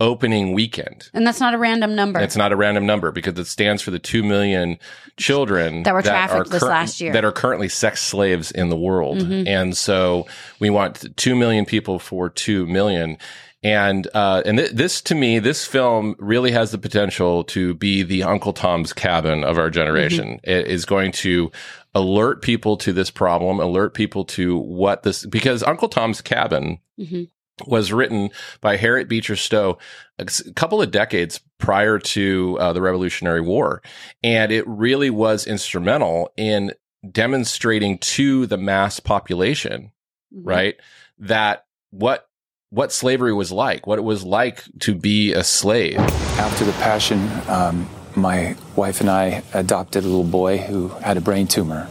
opening 0.00 0.52
weekend. 0.54 1.10
And 1.14 1.26
that's 1.26 1.40
not 1.40 1.54
a 1.54 1.58
random 1.58 1.94
number. 1.94 2.18
It's 2.20 2.36
not 2.36 2.52
a 2.52 2.56
random 2.56 2.86
number 2.86 3.12
because 3.12 3.38
it 3.38 3.44
stands 3.46 3.82
for 3.82 3.90
the 3.90 3.98
2 3.98 4.22
million 4.22 4.78
children 5.16 5.82
That 5.82 5.94
were 5.94 6.02
trafficked 6.02 6.50
this 6.50 6.62
cur- 6.62 6.68
last 6.68 7.00
year. 7.00 7.12
That 7.12 7.24
are 7.24 7.32
currently 7.32 7.68
sex 7.68 8.00
slaves 8.02 8.50
in 8.50 8.70
the 8.70 8.76
world. 8.76 9.18
Mhm. 9.18 9.46
And 9.46 9.76
so 9.76 10.26
we 10.58 10.70
want 10.70 11.16
2 11.16 11.34
million 11.36 11.64
people 11.66 11.98
for 11.98 12.28
2 12.30 12.66
million. 12.66 13.18
And 13.62 14.08
uh, 14.14 14.42
and 14.46 14.56
th- 14.56 14.70
this 14.70 15.02
to 15.02 15.14
me, 15.14 15.38
this 15.38 15.66
film 15.66 16.16
really 16.18 16.50
has 16.52 16.70
the 16.70 16.78
potential 16.78 17.44
to 17.44 17.74
be 17.74 18.02
the 18.02 18.22
Uncle 18.22 18.54
Tom's 18.54 18.94
Cabin 18.94 19.44
of 19.44 19.58
our 19.58 19.68
generation. 19.68 20.40
It 20.44 20.66
is 20.66 20.86
going 20.86 21.12
to 21.12 21.52
alert 21.94 22.40
people 22.40 22.78
to 22.78 22.92
this 22.94 23.10
problem, 23.10 23.60
alert 23.60 23.92
people 23.92 24.24
to 24.24 24.56
what 24.56 25.02
this 25.02 25.26
because 25.26 25.62
Uncle 25.62 25.90
Tom's 25.90 26.22
Cabin 26.22 26.78
Mhm. 26.98 27.28
Was 27.66 27.92
written 27.92 28.30
by 28.60 28.76
Harriet 28.76 29.08
Beecher 29.08 29.36
Stowe 29.36 29.78
a 30.18 30.26
couple 30.54 30.82
of 30.82 30.90
decades 30.90 31.40
prior 31.58 31.98
to 31.98 32.56
uh, 32.60 32.72
the 32.72 32.82
Revolutionary 32.82 33.40
War. 33.40 33.82
And 34.22 34.52
it 34.52 34.66
really 34.66 35.10
was 35.10 35.46
instrumental 35.46 36.32
in 36.36 36.72
demonstrating 37.10 37.98
to 37.98 38.46
the 38.46 38.58
mass 38.58 39.00
population, 39.00 39.92
right, 40.32 40.76
that 41.18 41.66
what 41.90 42.26
what 42.72 42.92
slavery 42.92 43.32
was 43.32 43.50
like, 43.50 43.86
what 43.86 43.98
it 43.98 44.02
was 44.02 44.22
like 44.22 44.62
to 44.78 44.94
be 44.94 45.32
a 45.32 45.42
slave. 45.42 45.98
After 45.98 46.64
the 46.64 46.72
Passion, 46.72 47.28
um, 47.48 47.88
my 48.14 48.56
wife 48.76 49.00
and 49.00 49.10
I 49.10 49.42
adopted 49.52 50.04
a 50.04 50.06
little 50.06 50.22
boy 50.22 50.58
who 50.58 50.88
had 50.88 51.16
a 51.16 51.20
brain 51.20 51.48
tumor. 51.48 51.88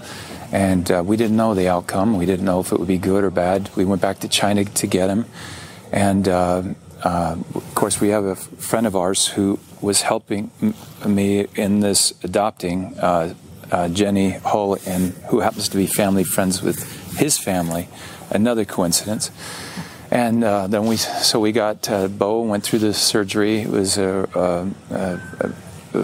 And 0.52 0.90
uh, 0.90 1.04
we 1.06 1.18
didn't 1.18 1.36
know 1.36 1.54
the 1.54 1.68
outcome. 1.68 2.18
We 2.18 2.26
didn't 2.26 2.46
know 2.46 2.62
if 2.62 2.72
it 2.72 2.80
would 2.80 2.88
be 2.88 2.98
good 2.98 3.24
or 3.24 3.30
bad. 3.30 3.70
We 3.76 3.86
went 3.86 4.02
back 4.02 4.20
to 4.20 4.28
China 4.28 4.64
to 4.66 4.88
get 4.88 5.10
him. 5.10 5.26
And 5.92 6.28
uh, 6.28 6.64
uh, 7.04 7.38
of 7.56 7.76
course, 7.76 8.02
we 8.02 8.10
have 8.10 8.26
a 8.26 8.36
friend 8.36 8.86
of 8.86 8.96
ours 8.96 9.28
who 9.28 9.60
was 9.82 10.02
helping 10.02 10.52
m- 10.62 10.76
me 11.06 11.48
in 11.56 11.80
this 11.80 12.14
adopting, 12.24 12.98
uh, 13.00 13.34
uh, 13.72 13.88
Jenny 13.90 14.32
Hull, 14.32 14.78
and 14.86 15.14
who 15.30 15.40
happens 15.40 15.70
to 15.70 15.78
be 15.78 15.88
family 15.88 16.24
friends 16.24 16.62
with 16.62 17.18
his 17.18 17.38
family. 17.38 17.88
Another 18.30 18.66
coincidence. 18.66 19.32
And 20.12 20.44
uh, 20.44 20.68
then 20.68 20.88
we, 20.88 20.98
so 20.98 21.40
we 21.40 21.52
got 21.52 21.90
uh, 21.90 22.08
Bo 22.08 22.42
went 22.42 22.64
through 22.64 22.80
the 22.80 22.94
surgery. 22.94 23.62
It 23.62 23.70
was 23.70 23.98
a, 23.98 24.28
a, 24.92 25.20
a, 25.44 25.54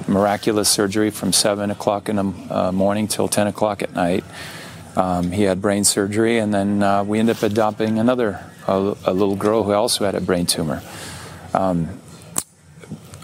miraculous 0.07 0.69
surgery 0.69 1.11
from 1.11 1.31
seven 1.31 1.69
o'clock 1.69 2.09
in 2.09 2.15
the 2.15 2.71
morning 2.71 3.07
till 3.07 3.27
ten 3.27 3.47
o'clock 3.47 3.83
at 3.83 3.93
night. 3.93 4.23
Um, 4.95 5.31
he 5.31 5.43
had 5.43 5.61
brain 5.61 5.83
surgery, 5.83 6.39
and 6.39 6.53
then 6.53 7.07
we 7.07 7.19
ended 7.19 7.37
up 7.37 7.43
adopting 7.43 7.99
another 7.99 8.43
a, 8.67 8.95
a 9.05 9.13
little 9.13 9.35
girl 9.35 9.63
who 9.63 9.73
also 9.73 10.05
had 10.05 10.15
a 10.15 10.21
brain 10.21 10.45
tumor. 10.45 10.81
Um, 11.53 11.99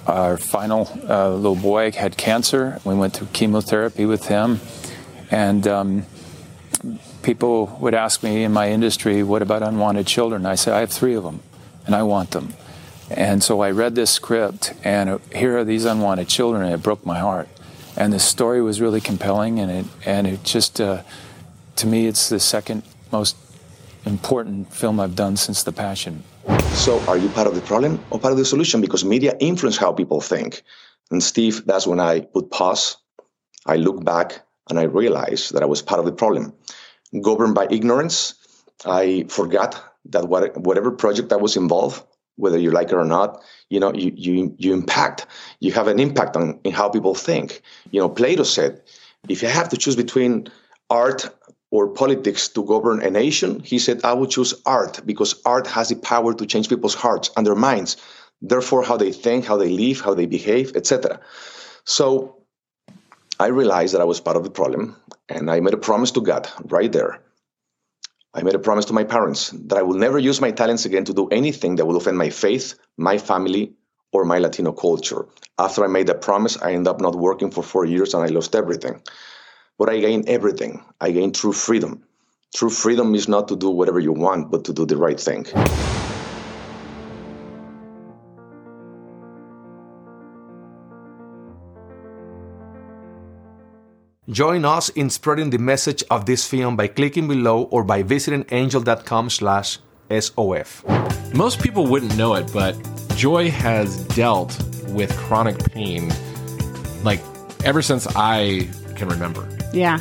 our 0.07 0.37
final 0.37 0.89
uh, 1.07 1.29
little 1.29 1.55
boy 1.55 1.91
had 1.91 2.17
cancer. 2.17 2.79
We 2.83 2.95
went 2.95 3.13
through 3.13 3.27
chemotherapy 3.33 4.05
with 4.05 4.27
him, 4.27 4.59
and 5.29 5.67
um, 5.67 6.05
people 7.21 7.77
would 7.79 7.93
ask 7.93 8.23
me 8.23 8.43
in 8.43 8.51
my 8.51 8.71
industry, 8.71 9.23
what 9.23 9.41
about 9.41 9.61
unwanted 9.61 10.07
children? 10.07 10.45
I 10.45 10.55
say, 10.55 10.71
I 10.71 10.79
have 10.79 10.91
three 10.91 11.13
of 11.13 11.23
them, 11.23 11.41
and 11.85 11.95
I 11.95 12.03
want 12.03 12.31
them. 12.31 12.53
And 13.09 13.43
so 13.43 13.61
I 13.61 13.71
read 13.71 13.95
this 13.95 14.09
script, 14.09 14.73
and 14.83 15.19
here 15.35 15.57
are 15.57 15.65
these 15.65 15.85
unwanted 15.85 16.27
children, 16.29 16.63
and 16.63 16.73
it 16.73 16.81
broke 16.81 17.05
my 17.05 17.19
heart. 17.19 17.49
And 17.97 18.13
the 18.13 18.19
story 18.19 18.61
was 18.61 18.79
really 18.79 19.01
compelling, 19.01 19.59
and 19.59 19.69
it 19.69 19.85
and 20.05 20.25
it 20.25 20.43
just, 20.43 20.79
uh, 20.79 21.03
to 21.75 21.87
me, 21.87 22.07
it's 22.07 22.29
the 22.29 22.39
second 22.39 22.83
most 23.11 23.35
important 24.05 24.73
film 24.73 24.99
I've 24.99 25.15
done 25.15 25.37
since 25.37 25.63
The 25.63 25.71
Passion. 25.71 26.23
So, 26.73 26.99
are 27.07 27.17
you 27.17 27.29
part 27.29 27.47
of 27.47 27.55
the 27.55 27.61
problem 27.61 27.99
or 28.09 28.19
part 28.19 28.31
of 28.31 28.37
the 28.37 28.45
solution? 28.45 28.81
Because 28.81 29.05
media 29.05 29.35
influence 29.39 29.77
how 29.77 29.91
people 29.91 30.21
think. 30.21 30.63
And 31.11 31.21
Steve, 31.21 31.65
that's 31.65 31.85
when 31.85 31.99
I 31.99 32.21
put 32.21 32.49
pause. 32.49 32.97
I 33.65 33.75
look 33.75 34.03
back 34.03 34.43
and 34.69 34.79
I 34.79 34.83
realized 34.83 35.53
that 35.53 35.61
I 35.61 35.65
was 35.65 35.81
part 35.81 35.99
of 35.99 36.05
the 36.05 36.11
problem. 36.11 36.53
Governed 37.21 37.53
by 37.53 37.67
ignorance, 37.69 38.35
I 38.85 39.25
forgot 39.29 39.83
that 40.05 40.27
what, 40.27 40.57
whatever 40.57 40.91
project 40.91 41.31
I 41.31 41.35
was 41.35 41.57
involved, 41.57 42.03
whether 42.37 42.57
you 42.57 42.71
like 42.71 42.87
it 42.89 42.95
or 42.95 43.05
not, 43.05 43.43
you 43.69 43.79
know, 43.79 43.93
you, 43.93 44.11
you, 44.15 44.55
you 44.57 44.73
impact, 44.73 45.27
you 45.59 45.71
have 45.73 45.87
an 45.87 45.99
impact 45.99 46.35
on 46.35 46.59
in 46.63 46.71
how 46.71 46.89
people 46.89 47.13
think. 47.13 47.61
You 47.91 47.99
know, 47.99 48.09
Plato 48.09 48.43
said, 48.43 48.81
if 49.29 49.41
you 49.41 49.49
have 49.49 49.69
to 49.69 49.77
choose 49.77 49.95
between 49.95 50.47
art 50.89 51.29
or 51.71 51.87
politics 51.87 52.49
to 52.49 52.63
govern 52.63 53.01
a 53.01 53.09
nation, 53.09 53.61
he 53.61 53.79
said, 53.79 54.03
I 54.03 54.13
would 54.13 54.29
choose 54.29 54.53
art 54.65 55.01
because 55.05 55.41
art 55.45 55.67
has 55.67 55.89
the 55.89 55.95
power 55.95 56.33
to 56.33 56.45
change 56.45 56.69
people's 56.69 56.93
hearts 56.93 57.31
and 57.35 57.47
their 57.47 57.55
minds, 57.55 57.97
therefore, 58.41 58.83
how 58.83 58.97
they 58.97 59.11
think, 59.11 59.45
how 59.45 59.57
they 59.57 59.69
live, 59.69 60.01
how 60.01 60.13
they 60.13 60.25
behave, 60.25 60.75
etc. 60.75 61.21
So 61.85 62.43
I 63.39 63.47
realized 63.47 63.93
that 63.93 64.01
I 64.01 64.05
was 64.05 64.19
part 64.19 64.37
of 64.37 64.43
the 64.43 64.51
problem, 64.51 64.97
and 65.29 65.49
I 65.49 65.61
made 65.61 65.73
a 65.73 65.77
promise 65.77 66.11
to 66.11 66.21
God 66.21 66.49
right 66.65 66.91
there. 66.91 67.21
I 68.33 68.43
made 68.43 68.55
a 68.55 68.59
promise 68.59 68.85
to 68.85 68.93
my 68.93 69.03
parents 69.03 69.49
that 69.49 69.77
I 69.77 69.81
will 69.81 69.97
never 69.97 70.19
use 70.19 70.39
my 70.39 70.51
talents 70.51 70.85
again 70.85 71.05
to 71.05 71.13
do 71.13 71.27
anything 71.29 71.77
that 71.77 71.85
will 71.85 71.97
offend 71.97 72.17
my 72.17 72.29
faith, 72.29 72.75
my 72.97 73.17
family, 73.17 73.73
or 74.13 74.25
my 74.25 74.39
Latino 74.39 74.71
culture. 74.71 75.25
After 75.57 75.83
I 75.83 75.87
made 75.87 76.07
that 76.07 76.21
promise, 76.21 76.61
I 76.61 76.73
ended 76.73 76.87
up 76.87 77.01
not 77.01 77.15
working 77.15 77.51
for 77.51 77.63
four 77.63 77.85
years 77.85 78.13
and 78.13 78.23
I 78.23 78.27
lost 78.27 78.55
everything. 78.55 79.01
But 79.77 79.89
I 79.89 79.99
gained 79.99 80.29
everything. 80.29 80.83
I 80.99 81.11
gained 81.11 81.35
true 81.35 81.53
freedom. 81.53 82.03
True 82.53 82.69
freedom 82.69 83.15
is 83.15 83.27
not 83.27 83.47
to 83.47 83.55
do 83.55 83.69
whatever 83.69 83.99
you 83.99 84.11
want, 84.11 84.51
but 84.51 84.65
to 84.65 84.73
do 84.73 84.85
the 84.85 84.97
right 84.97 85.19
thing. 85.19 85.45
Join 94.29 94.63
us 94.63 94.87
in 94.89 95.09
spreading 95.09 95.49
the 95.49 95.57
message 95.57 96.03
of 96.09 96.25
this 96.25 96.47
film 96.47 96.77
by 96.77 96.87
clicking 96.87 97.27
below 97.27 97.63
or 97.63 97.83
by 97.83 98.01
visiting 98.01 98.45
angel.com 98.51 99.29
slash 99.29 99.79
SOF. 100.09 100.85
Most 101.33 101.61
people 101.61 101.85
wouldn't 101.85 102.15
know 102.17 102.35
it, 102.35 102.49
but 102.53 102.75
Joy 103.15 103.49
has 103.51 104.05
dealt 104.07 104.57
with 104.89 105.15
chronic 105.17 105.57
pain 105.71 106.11
like 107.03 107.19
ever 107.65 107.81
since 107.81 108.07
I 108.15 108.69
can 109.01 109.09
remember. 109.09 109.47
Yeah. 109.73 109.99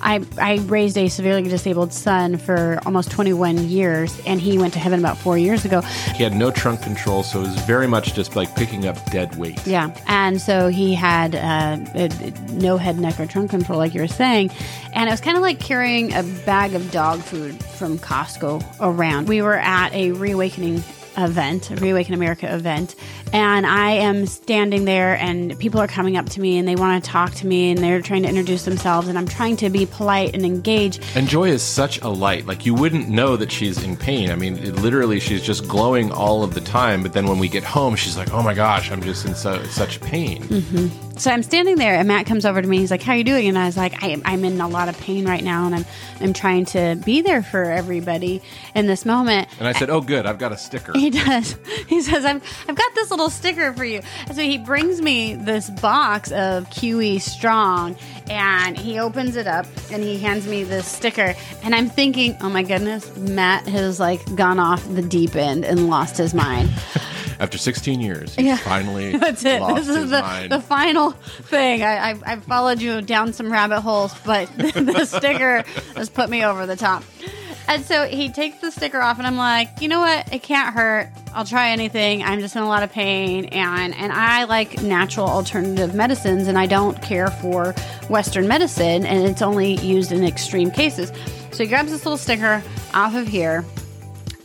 I, 0.00 0.24
I 0.40 0.58
raised 0.66 0.96
a 0.96 1.08
severely 1.08 1.42
disabled 1.42 1.92
son 1.92 2.38
for 2.38 2.78
almost 2.86 3.10
21 3.10 3.68
years, 3.68 4.18
and 4.26 4.40
he 4.40 4.56
went 4.56 4.72
to 4.74 4.78
heaven 4.78 5.00
about 5.00 5.18
four 5.18 5.36
years 5.36 5.64
ago. 5.64 5.80
He 6.14 6.22
had 6.22 6.34
no 6.34 6.50
trunk 6.52 6.82
control, 6.82 7.24
so 7.24 7.40
it 7.40 7.48
was 7.48 7.58
very 7.62 7.88
much 7.88 8.14
just 8.14 8.36
like 8.36 8.54
picking 8.54 8.86
up 8.86 8.96
dead 9.10 9.34
weight. 9.36 9.66
Yeah. 9.66 9.94
And 10.06 10.40
so 10.40 10.68
he 10.68 10.94
had 10.94 11.34
uh, 11.34 11.76
no 12.52 12.76
head, 12.76 12.98
neck, 12.98 13.18
or 13.18 13.26
trunk 13.26 13.50
control, 13.50 13.78
like 13.78 13.92
you 13.92 14.00
were 14.00 14.06
saying. 14.06 14.50
And 14.94 15.08
it 15.08 15.12
was 15.12 15.20
kind 15.20 15.36
of 15.36 15.42
like 15.42 15.58
carrying 15.58 16.14
a 16.14 16.22
bag 16.46 16.74
of 16.74 16.90
dog 16.92 17.18
food 17.18 17.62
from 17.62 17.98
Costco 17.98 18.64
around. 18.80 19.28
We 19.28 19.42
were 19.42 19.56
at 19.56 19.92
a 19.94 20.12
reawakening 20.12 20.80
event, 21.24 21.70
Reawaken 21.80 22.14
America 22.14 22.52
event, 22.52 22.94
and 23.32 23.66
I 23.66 23.90
am 23.90 24.26
standing 24.26 24.84
there, 24.84 25.16
and 25.16 25.58
people 25.58 25.80
are 25.80 25.88
coming 25.88 26.16
up 26.16 26.26
to 26.30 26.40
me 26.40 26.58
and 26.58 26.66
they 26.66 26.76
want 26.76 27.02
to 27.02 27.10
talk 27.10 27.32
to 27.34 27.46
me 27.46 27.70
and 27.70 27.78
they're 27.78 28.02
trying 28.02 28.22
to 28.22 28.28
introduce 28.28 28.64
themselves, 28.64 29.08
and 29.08 29.18
I'm 29.18 29.26
trying 29.26 29.56
to 29.58 29.70
be 29.70 29.86
polite 29.86 30.34
and 30.34 30.44
engage. 30.44 31.00
And 31.14 31.28
Joy 31.28 31.50
is 31.50 31.62
such 31.62 32.00
a 32.00 32.08
light. 32.08 32.46
Like, 32.46 32.66
you 32.66 32.74
wouldn't 32.74 33.08
know 33.08 33.36
that 33.36 33.50
she's 33.50 33.82
in 33.82 33.96
pain. 33.96 34.30
I 34.30 34.36
mean, 34.36 34.56
it, 34.58 34.76
literally, 34.76 35.20
she's 35.20 35.42
just 35.42 35.68
glowing 35.68 36.10
all 36.10 36.42
of 36.42 36.54
the 36.54 36.60
time. 36.60 37.02
But 37.02 37.12
then 37.12 37.26
when 37.26 37.38
we 37.38 37.48
get 37.48 37.64
home, 37.64 37.96
she's 37.96 38.16
like, 38.16 38.32
oh 38.32 38.42
my 38.42 38.54
gosh, 38.54 38.90
I'm 38.90 39.02
just 39.02 39.26
in 39.26 39.34
so, 39.34 39.62
such 39.64 40.00
pain. 40.00 40.42
Mm-hmm. 40.44 41.07
So 41.18 41.32
I'm 41.32 41.42
standing 41.42 41.76
there, 41.76 41.96
and 41.96 42.06
Matt 42.06 42.26
comes 42.26 42.46
over 42.46 42.62
to 42.62 42.68
me. 42.68 42.78
He's 42.78 42.92
like, 42.92 43.02
"How 43.02 43.12
are 43.12 43.16
you 43.16 43.24
doing?" 43.24 43.48
And 43.48 43.58
I 43.58 43.66
was 43.66 43.76
like, 43.76 44.02
I, 44.04 44.20
"I'm 44.24 44.44
in 44.44 44.60
a 44.60 44.68
lot 44.68 44.88
of 44.88 44.96
pain 45.00 45.26
right 45.26 45.42
now, 45.42 45.66
and 45.66 45.74
I'm 45.74 45.84
I'm 46.20 46.32
trying 46.32 46.64
to 46.66 46.96
be 47.04 47.22
there 47.22 47.42
for 47.42 47.64
everybody 47.64 48.40
in 48.76 48.86
this 48.86 49.04
moment." 49.04 49.48
And 49.58 49.66
I 49.66 49.72
said, 49.72 49.90
"Oh, 49.90 50.00
good, 50.00 50.26
I've 50.26 50.38
got 50.38 50.52
a 50.52 50.56
sticker." 50.56 50.92
He 50.94 51.10
does. 51.10 51.56
He 51.88 52.02
says, 52.02 52.24
"I've 52.24 52.42
I've 52.68 52.76
got 52.76 52.94
this 52.94 53.10
little 53.10 53.30
sticker 53.30 53.72
for 53.72 53.84
you." 53.84 54.00
And 54.26 54.36
so 54.36 54.42
he 54.42 54.58
brings 54.58 55.00
me 55.00 55.34
this 55.34 55.70
box 55.70 56.30
of 56.30 56.68
QE 56.70 57.20
Strong, 57.20 57.96
and 58.30 58.76
he 58.76 58.98
opens 58.98 59.36
it 59.36 59.46
up 59.46 59.66
and 59.90 60.02
he 60.02 60.18
hands 60.18 60.46
me 60.46 60.62
this 60.64 60.86
sticker, 60.86 61.34
and 61.62 61.74
I'm 61.74 61.88
thinking, 61.88 62.36
"Oh 62.40 62.48
my 62.48 62.62
goodness, 62.62 63.16
Matt 63.16 63.66
has 63.66 63.98
like 63.98 64.22
gone 64.36 64.60
off 64.60 64.86
the 64.94 65.02
deep 65.02 65.34
end 65.34 65.64
and 65.64 65.88
lost 65.88 66.16
his 66.16 66.32
mind." 66.32 66.70
After 67.40 67.56
16 67.58 68.00
years, 68.00 68.34
he's 68.34 68.46
Yeah. 68.46 68.56
finally 68.56 69.16
That's 69.16 69.44
it. 69.44 69.60
This 69.76 69.86
his 69.86 69.96
is 69.96 70.10
the, 70.10 70.20
mind. 70.20 70.50
the 70.52 70.60
final 70.60 71.12
thing. 71.12 71.82
I, 71.82 72.10
I, 72.10 72.18
I 72.26 72.36
followed 72.40 72.80
you 72.82 73.00
down 73.00 73.32
some 73.32 73.50
rabbit 73.52 73.80
holes, 73.80 74.12
but 74.24 74.48
the 74.58 75.04
sticker 75.04 75.62
has 75.94 76.08
put 76.08 76.30
me 76.30 76.44
over 76.44 76.66
the 76.66 76.76
top. 76.76 77.04
And 77.68 77.84
so 77.84 78.06
he 78.08 78.30
takes 78.32 78.60
the 78.62 78.70
sticker 78.70 78.98
off, 78.98 79.18
and 79.18 79.26
I'm 79.26 79.36
like, 79.36 79.68
you 79.82 79.88
know 79.88 80.00
what? 80.00 80.32
It 80.32 80.42
can't 80.42 80.74
hurt. 80.74 81.10
I'll 81.34 81.44
try 81.44 81.68
anything. 81.68 82.22
I'm 82.22 82.40
just 82.40 82.56
in 82.56 82.62
a 82.62 82.66
lot 82.66 82.82
of 82.82 82.90
pain, 82.90 83.44
and 83.46 83.94
and 83.94 84.10
I 84.10 84.44
like 84.44 84.82
natural 84.82 85.28
alternative 85.28 85.94
medicines, 85.94 86.48
and 86.48 86.56
I 86.58 86.64
don't 86.64 87.00
care 87.02 87.26
for 87.30 87.72
Western 88.08 88.48
medicine, 88.48 89.04
and 89.04 89.28
it's 89.28 89.42
only 89.42 89.74
used 89.84 90.12
in 90.12 90.24
extreme 90.24 90.70
cases. 90.70 91.12
So 91.52 91.62
he 91.62 91.68
grabs 91.68 91.90
this 91.90 92.06
little 92.06 92.16
sticker 92.16 92.62
off 92.94 93.14
of 93.14 93.28
here, 93.28 93.66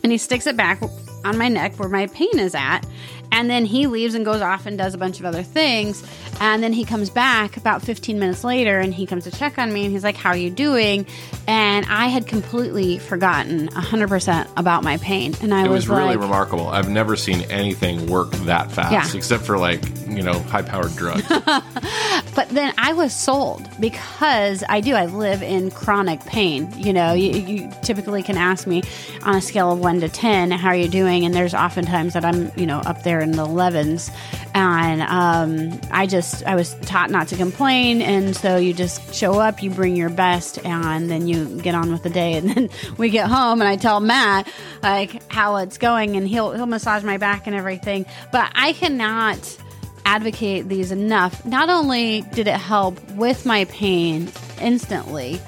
and 0.02 0.12
he 0.12 0.18
sticks 0.18 0.46
it 0.46 0.56
back 0.56 0.82
on 1.24 1.38
my 1.38 1.48
neck 1.48 1.76
where 1.78 1.88
my 1.88 2.06
pain 2.08 2.38
is 2.38 2.54
at. 2.54 2.86
And 3.32 3.50
then 3.50 3.64
he 3.64 3.88
leaves 3.88 4.14
and 4.14 4.24
goes 4.24 4.40
off 4.40 4.64
and 4.64 4.78
does 4.78 4.94
a 4.94 4.98
bunch 4.98 5.18
of 5.18 5.24
other 5.26 5.42
things. 5.42 6.04
And 6.40 6.62
then 6.62 6.72
he 6.72 6.84
comes 6.84 7.10
back 7.10 7.56
about 7.56 7.82
15 7.82 8.16
minutes 8.20 8.44
later 8.44 8.78
and 8.78 8.94
he 8.94 9.06
comes 9.06 9.24
to 9.24 9.32
check 9.32 9.58
on 9.58 9.72
me 9.72 9.82
and 9.84 9.92
he's 9.92 10.04
like, 10.04 10.14
How 10.16 10.30
are 10.30 10.36
you 10.36 10.50
doing? 10.50 11.04
And 11.48 11.84
I 11.86 12.06
had 12.06 12.28
completely 12.28 12.98
forgotten 12.98 13.68
100% 13.70 14.48
about 14.56 14.84
my 14.84 14.98
pain. 14.98 15.34
And 15.42 15.52
I 15.52 15.62
was 15.62 15.62
like, 15.62 15.66
it 15.66 15.72
was, 15.72 15.88
really 15.88 16.04
like, 16.14 16.20
remarkable. 16.20 16.68
I've 16.68 16.88
never 16.88 17.16
seen 17.16 17.40
anything 17.50 18.06
work 18.06 18.30
that 18.32 18.70
fast, 18.70 18.92
Yeah. 18.92 19.18
except 19.18 19.42
for 19.44 19.58
like 19.58 19.82
you 20.06 20.22
know 20.22 20.38
high 20.38 20.62
powered 20.62 20.94
drugs. 20.94 21.24
But 22.34 22.48
then 22.48 22.74
I 22.78 22.92
was 22.92 23.12
sold 23.12 23.68
because 23.80 24.64
I 24.68 24.80
do. 24.80 24.94
I 24.94 25.06
live 25.06 25.42
in 25.42 25.70
chronic 25.70 26.24
pain. 26.24 26.72
You 26.76 26.92
know, 26.92 27.12
you, 27.12 27.30
you 27.32 27.70
typically 27.82 28.22
can 28.22 28.36
ask 28.36 28.66
me 28.66 28.82
on 29.22 29.36
a 29.36 29.40
scale 29.40 29.70
of 29.70 29.78
one 29.78 30.00
to 30.00 30.08
10, 30.08 30.50
how 30.50 30.68
are 30.68 30.76
you 30.76 30.88
doing? 30.88 31.24
And 31.24 31.34
there's 31.34 31.54
oftentimes 31.54 32.14
that 32.14 32.24
I'm, 32.24 32.50
you 32.56 32.66
know, 32.66 32.78
up 32.80 33.02
there 33.02 33.20
in 33.20 33.32
the 33.32 33.46
11s. 33.46 34.10
And 34.54 35.02
um, 35.02 35.80
I 35.90 36.06
just, 36.06 36.44
I 36.44 36.54
was 36.54 36.74
taught 36.82 37.10
not 37.10 37.28
to 37.28 37.36
complain. 37.36 38.02
And 38.02 38.36
so 38.36 38.56
you 38.56 38.74
just 38.74 39.14
show 39.14 39.34
up, 39.34 39.62
you 39.62 39.70
bring 39.70 39.96
your 39.96 40.10
best, 40.10 40.64
and 40.64 41.10
then 41.10 41.26
you 41.28 41.60
get 41.60 41.74
on 41.74 41.92
with 41.92 42.02
the 42.02 42.10
day. 42.10 42.34
And 42.44 42.50
then 42.50 42.68
we 42.98 43.10
get 43.10 43.28
home 43.28 43.60
and 43.62 43.68
I 43.68 43.76
tell 43.76 44.00
Matt, 44.00 44.48
like, 44.82 45.22
how 45.30 45.56
it's 45.56 45.78
going, 45.78 46.16
and 46.16 46.26
he'll, 46.26 46.52
he'll 46.52 46.66
massage 46.66 47.04
my 47.04 47.16
back 47.16 47.46
and 47.46 47.54
everything. 47.54 48.06
But 48.32 48.50
I 48.54 48.72
cannot 48.72 49.56
advocate 50.04 50.68
these 50.68 50.90
enough. 50.92 51.44
Not 51.44 51.68
only 51.70 52.22
did 52.32 52.46
it 52.48 52.54
help 52.56 52.98
with 53.12 53.46
my 53.46 53.64
pain 53.66 54.28
instantly, 54.60 55.40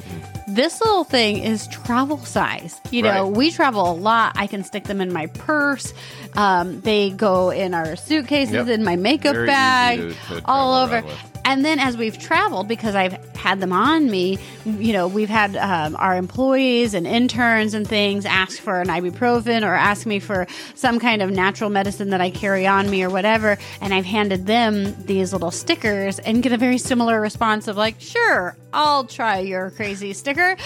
this 0.49 0.81
little 0.81 1.05
thing 1.05 1.38
is 1.38 1.66
travel 1.69 2.19
size. 2.19 2.81
You 2.90 3.03
know, 3.03 3.25
Right. 3.25 3.37
we 3.37 3.51
travel 3.51 3.90
a 3.90 3.95
lot. 3.95 4.33
I 4.37 4.47
can 4.47 4.62
stick 4.64 4.85
them 4.85 5.01
in 5.01 5.12
my 5.12 5.27
purse. 5.27 5.92
Um, 6.35 6.81
they 6.83 7.11
go 7.11 7.51
in 7.51 7.75
our 7.75 7.97
suitcases, 7.97 8.55
Yep. 8.55 8.69
in 8.69 8.85
my 8.85 8.97
makeup 8.97 9.35
Very 9.35 9.47
bag, 9.47 9.99
to- 10.29 10.40
to 10.40 10.42
all 10.47 10.75
over. 10.75 11.03
And 11.47 11.65
then 11.65 11.79
as 11.79 11.97
we've 11.97 12.19
traveled, 12.19 12.67
because 12.67 12.97
I've 12.97 13.13
had 13.37 13.61
them 13.61 13.73
on 13.73 14.11
me, 14.11 14.37
you 14.65 14.93
know, 14.93 15.07
we've 15.07 15.29
had 15.29 15.57
um, 15.57 15.95
our 15.95 16.17
employees 16.17 16.93
and 16.93 17.07
interns 17.07 17.73
and 17.73 17.87
things 17.87 18.27
ask 18.27 18.59
for 18.59 18.81
an 18.81 18.89
ibuprofen 18.89 19.63
or 19.63 19.73
ask 19.73 20.07
me 20.07 20.19
for 20.19 20.49
some 20.75 20.99
kind 20.99 21.23
of 21.23 21.31
natural 21.31 21.71
medicine 21.71 22.11
that 22.11 22.21
I 22.21 22.31
carry 22.31 22.67
on 22.67 22.91
me 22.91 23.05
or 23.05 23.11
whatever. 23.11 23.59
And 23.81 23.95
I've 23.95 24.05
handed 24.05 24.47
them 24.47 24.93
these 25.05 25.33
little 25.33 25.53
stickers 25.53 26.19
and 26.19 26.43
get 26.43 26.53
a 26.53 26.57
very 26.57 26.79
similar 26.79 27.21
response 27.21 27.69
of 27.69 27.77
like, 27.77 28.01
sure, 28.01 28.57
I'll 28.73 29.05
try 29.05 29.39
your 29.39 29.71
crazy 29.71 30.15
sticker. 30.15 30.57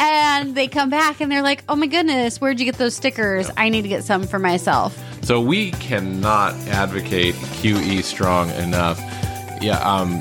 And 0.00 0.56
they 0.56 0.66
come 0.66 0.90
back 0.90 1.20
and 1.20 1.30
they're 1.30 1.42
like, 1.42 1.62
oh 1.68 1.76
my 1.76 1.86
goodness, 1.86 2.40
where'd 2.40 2.58
you 2.58 2.66
get 2.66 2.74
those 2.74 2.96
stickers? 2.96 3.52
I 3.56 3.68
need 3.68 3.82
to 3.82 3.88
get 3.88 4.02
some 4.02 4.26
for 4.26 4.40
myself. 4.40 5.00
So 5.22 5.40
we 5.40 5.70
cannot 5.70 6.54
advocate 6.66 7.36
QE 7.36 8.02
strong 8.02 8.50
enough. 8.50 9.00
Yeah, 9.64 9.78
um, 9.78 10.20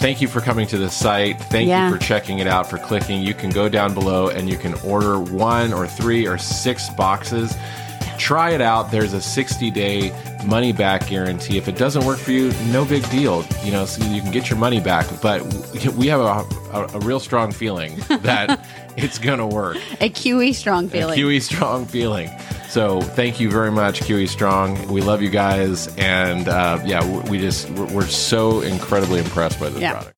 thank 0.00 0.20
you 0.20 0.28
for 0.28 0.40
coming 0.40 0.66
to 0.68 0.76
the 0.78 0.90
site. 0.90 1.40
Thank 1.44 1.68
Yeah. 1.68 1.88
you 1.88 1.94
for 1.96 2.02
checking 2.02 2.40
it 2.40 2.46
out, 2.46 2.68
for 2.68 2.76
clicking. 2.78 3.22
You 3.22 3.32
can 3.34 3.48
go 3.50 3.68
down 3.68 3.94
below 3.94 4.28
and 4.28 4.48
you 4.50 4.58
can 4.58 4.74
order 4.84 5.18
one 5.18 5.72
or 5.72 5.86
three 5.86 6.26
or 6.26 6.36
six 6.36 6.90
boxes. 6.90 7.54
Try 8.18 8.50
it 8.50 8.60
out. 8.60 8.90
There's 8.90 9.14
a 9.14 9.20
60 9.22 9.70
day 9.70 10.12
money 10.44 10.72
back 10.72 11.08
guarantee. 11.08 11.56
If 11.56 11.66
it 11.68 11.76
doesn't 11.76 12.04
work 12.04 12.18
for 12.18 12.30
you, 12.32 12.52
no 12.66 12.84
big 12.84 13.08
deal. 13.10 13.44
You 13.64 13.72
know, 13.72 13.84
so 13.86 14.04
you 14.04 14.20
can 14.20 14.30
get 14.30 14.50
your 14.50 14.58
money 14.58 14.80
back. 14.80 15.06
But 15.22 15.42
we 15.96 16.06
have 16.08 16.20
a, 16.20 16.44
a, 16.76 16.88
a 16.94 16.98
real 17.00 17.18
strong 17.18 17.50
feeling 17.50 17.96
that 18.22 18.64
it's 18.96 19.18
going 19.18 19.38
to 19.38 19.46
work. 19.46 19.76
A 20.00 20.10
QE 20.10 20.54
strong 20.54 20.88
feeling. 20.88 21.18
A 21.18 21.22
QE 21.22 21.40
Strong 21.40 21.86
feeling. 21.86 22.30
So 22.72 23.02
thank 23.02 23.38
you 23.38 23.50
very 23.50 23.70
much, 23.70 24.00
QE 24.00 24.26
Strong. 24.26 24.88
We 24.88 25.02
love 25.02 25.20
you 25.20 25.28
guys, 25.28 25.94
and 25.98 26.48
uh, 26.48 26.80
yeah, 26.86 27.04
we 27.28 27.36
just 27.38 27.68
we're, 27.68 27.84
we're 27.96 28.06
so 28.06 28.62
incredibly 28.62 29.18
impressed 29.20 29.60
by 29.60 29.68
this 29.68 29.82
Yeah. 29.82 29.92
product. 29.92 30.10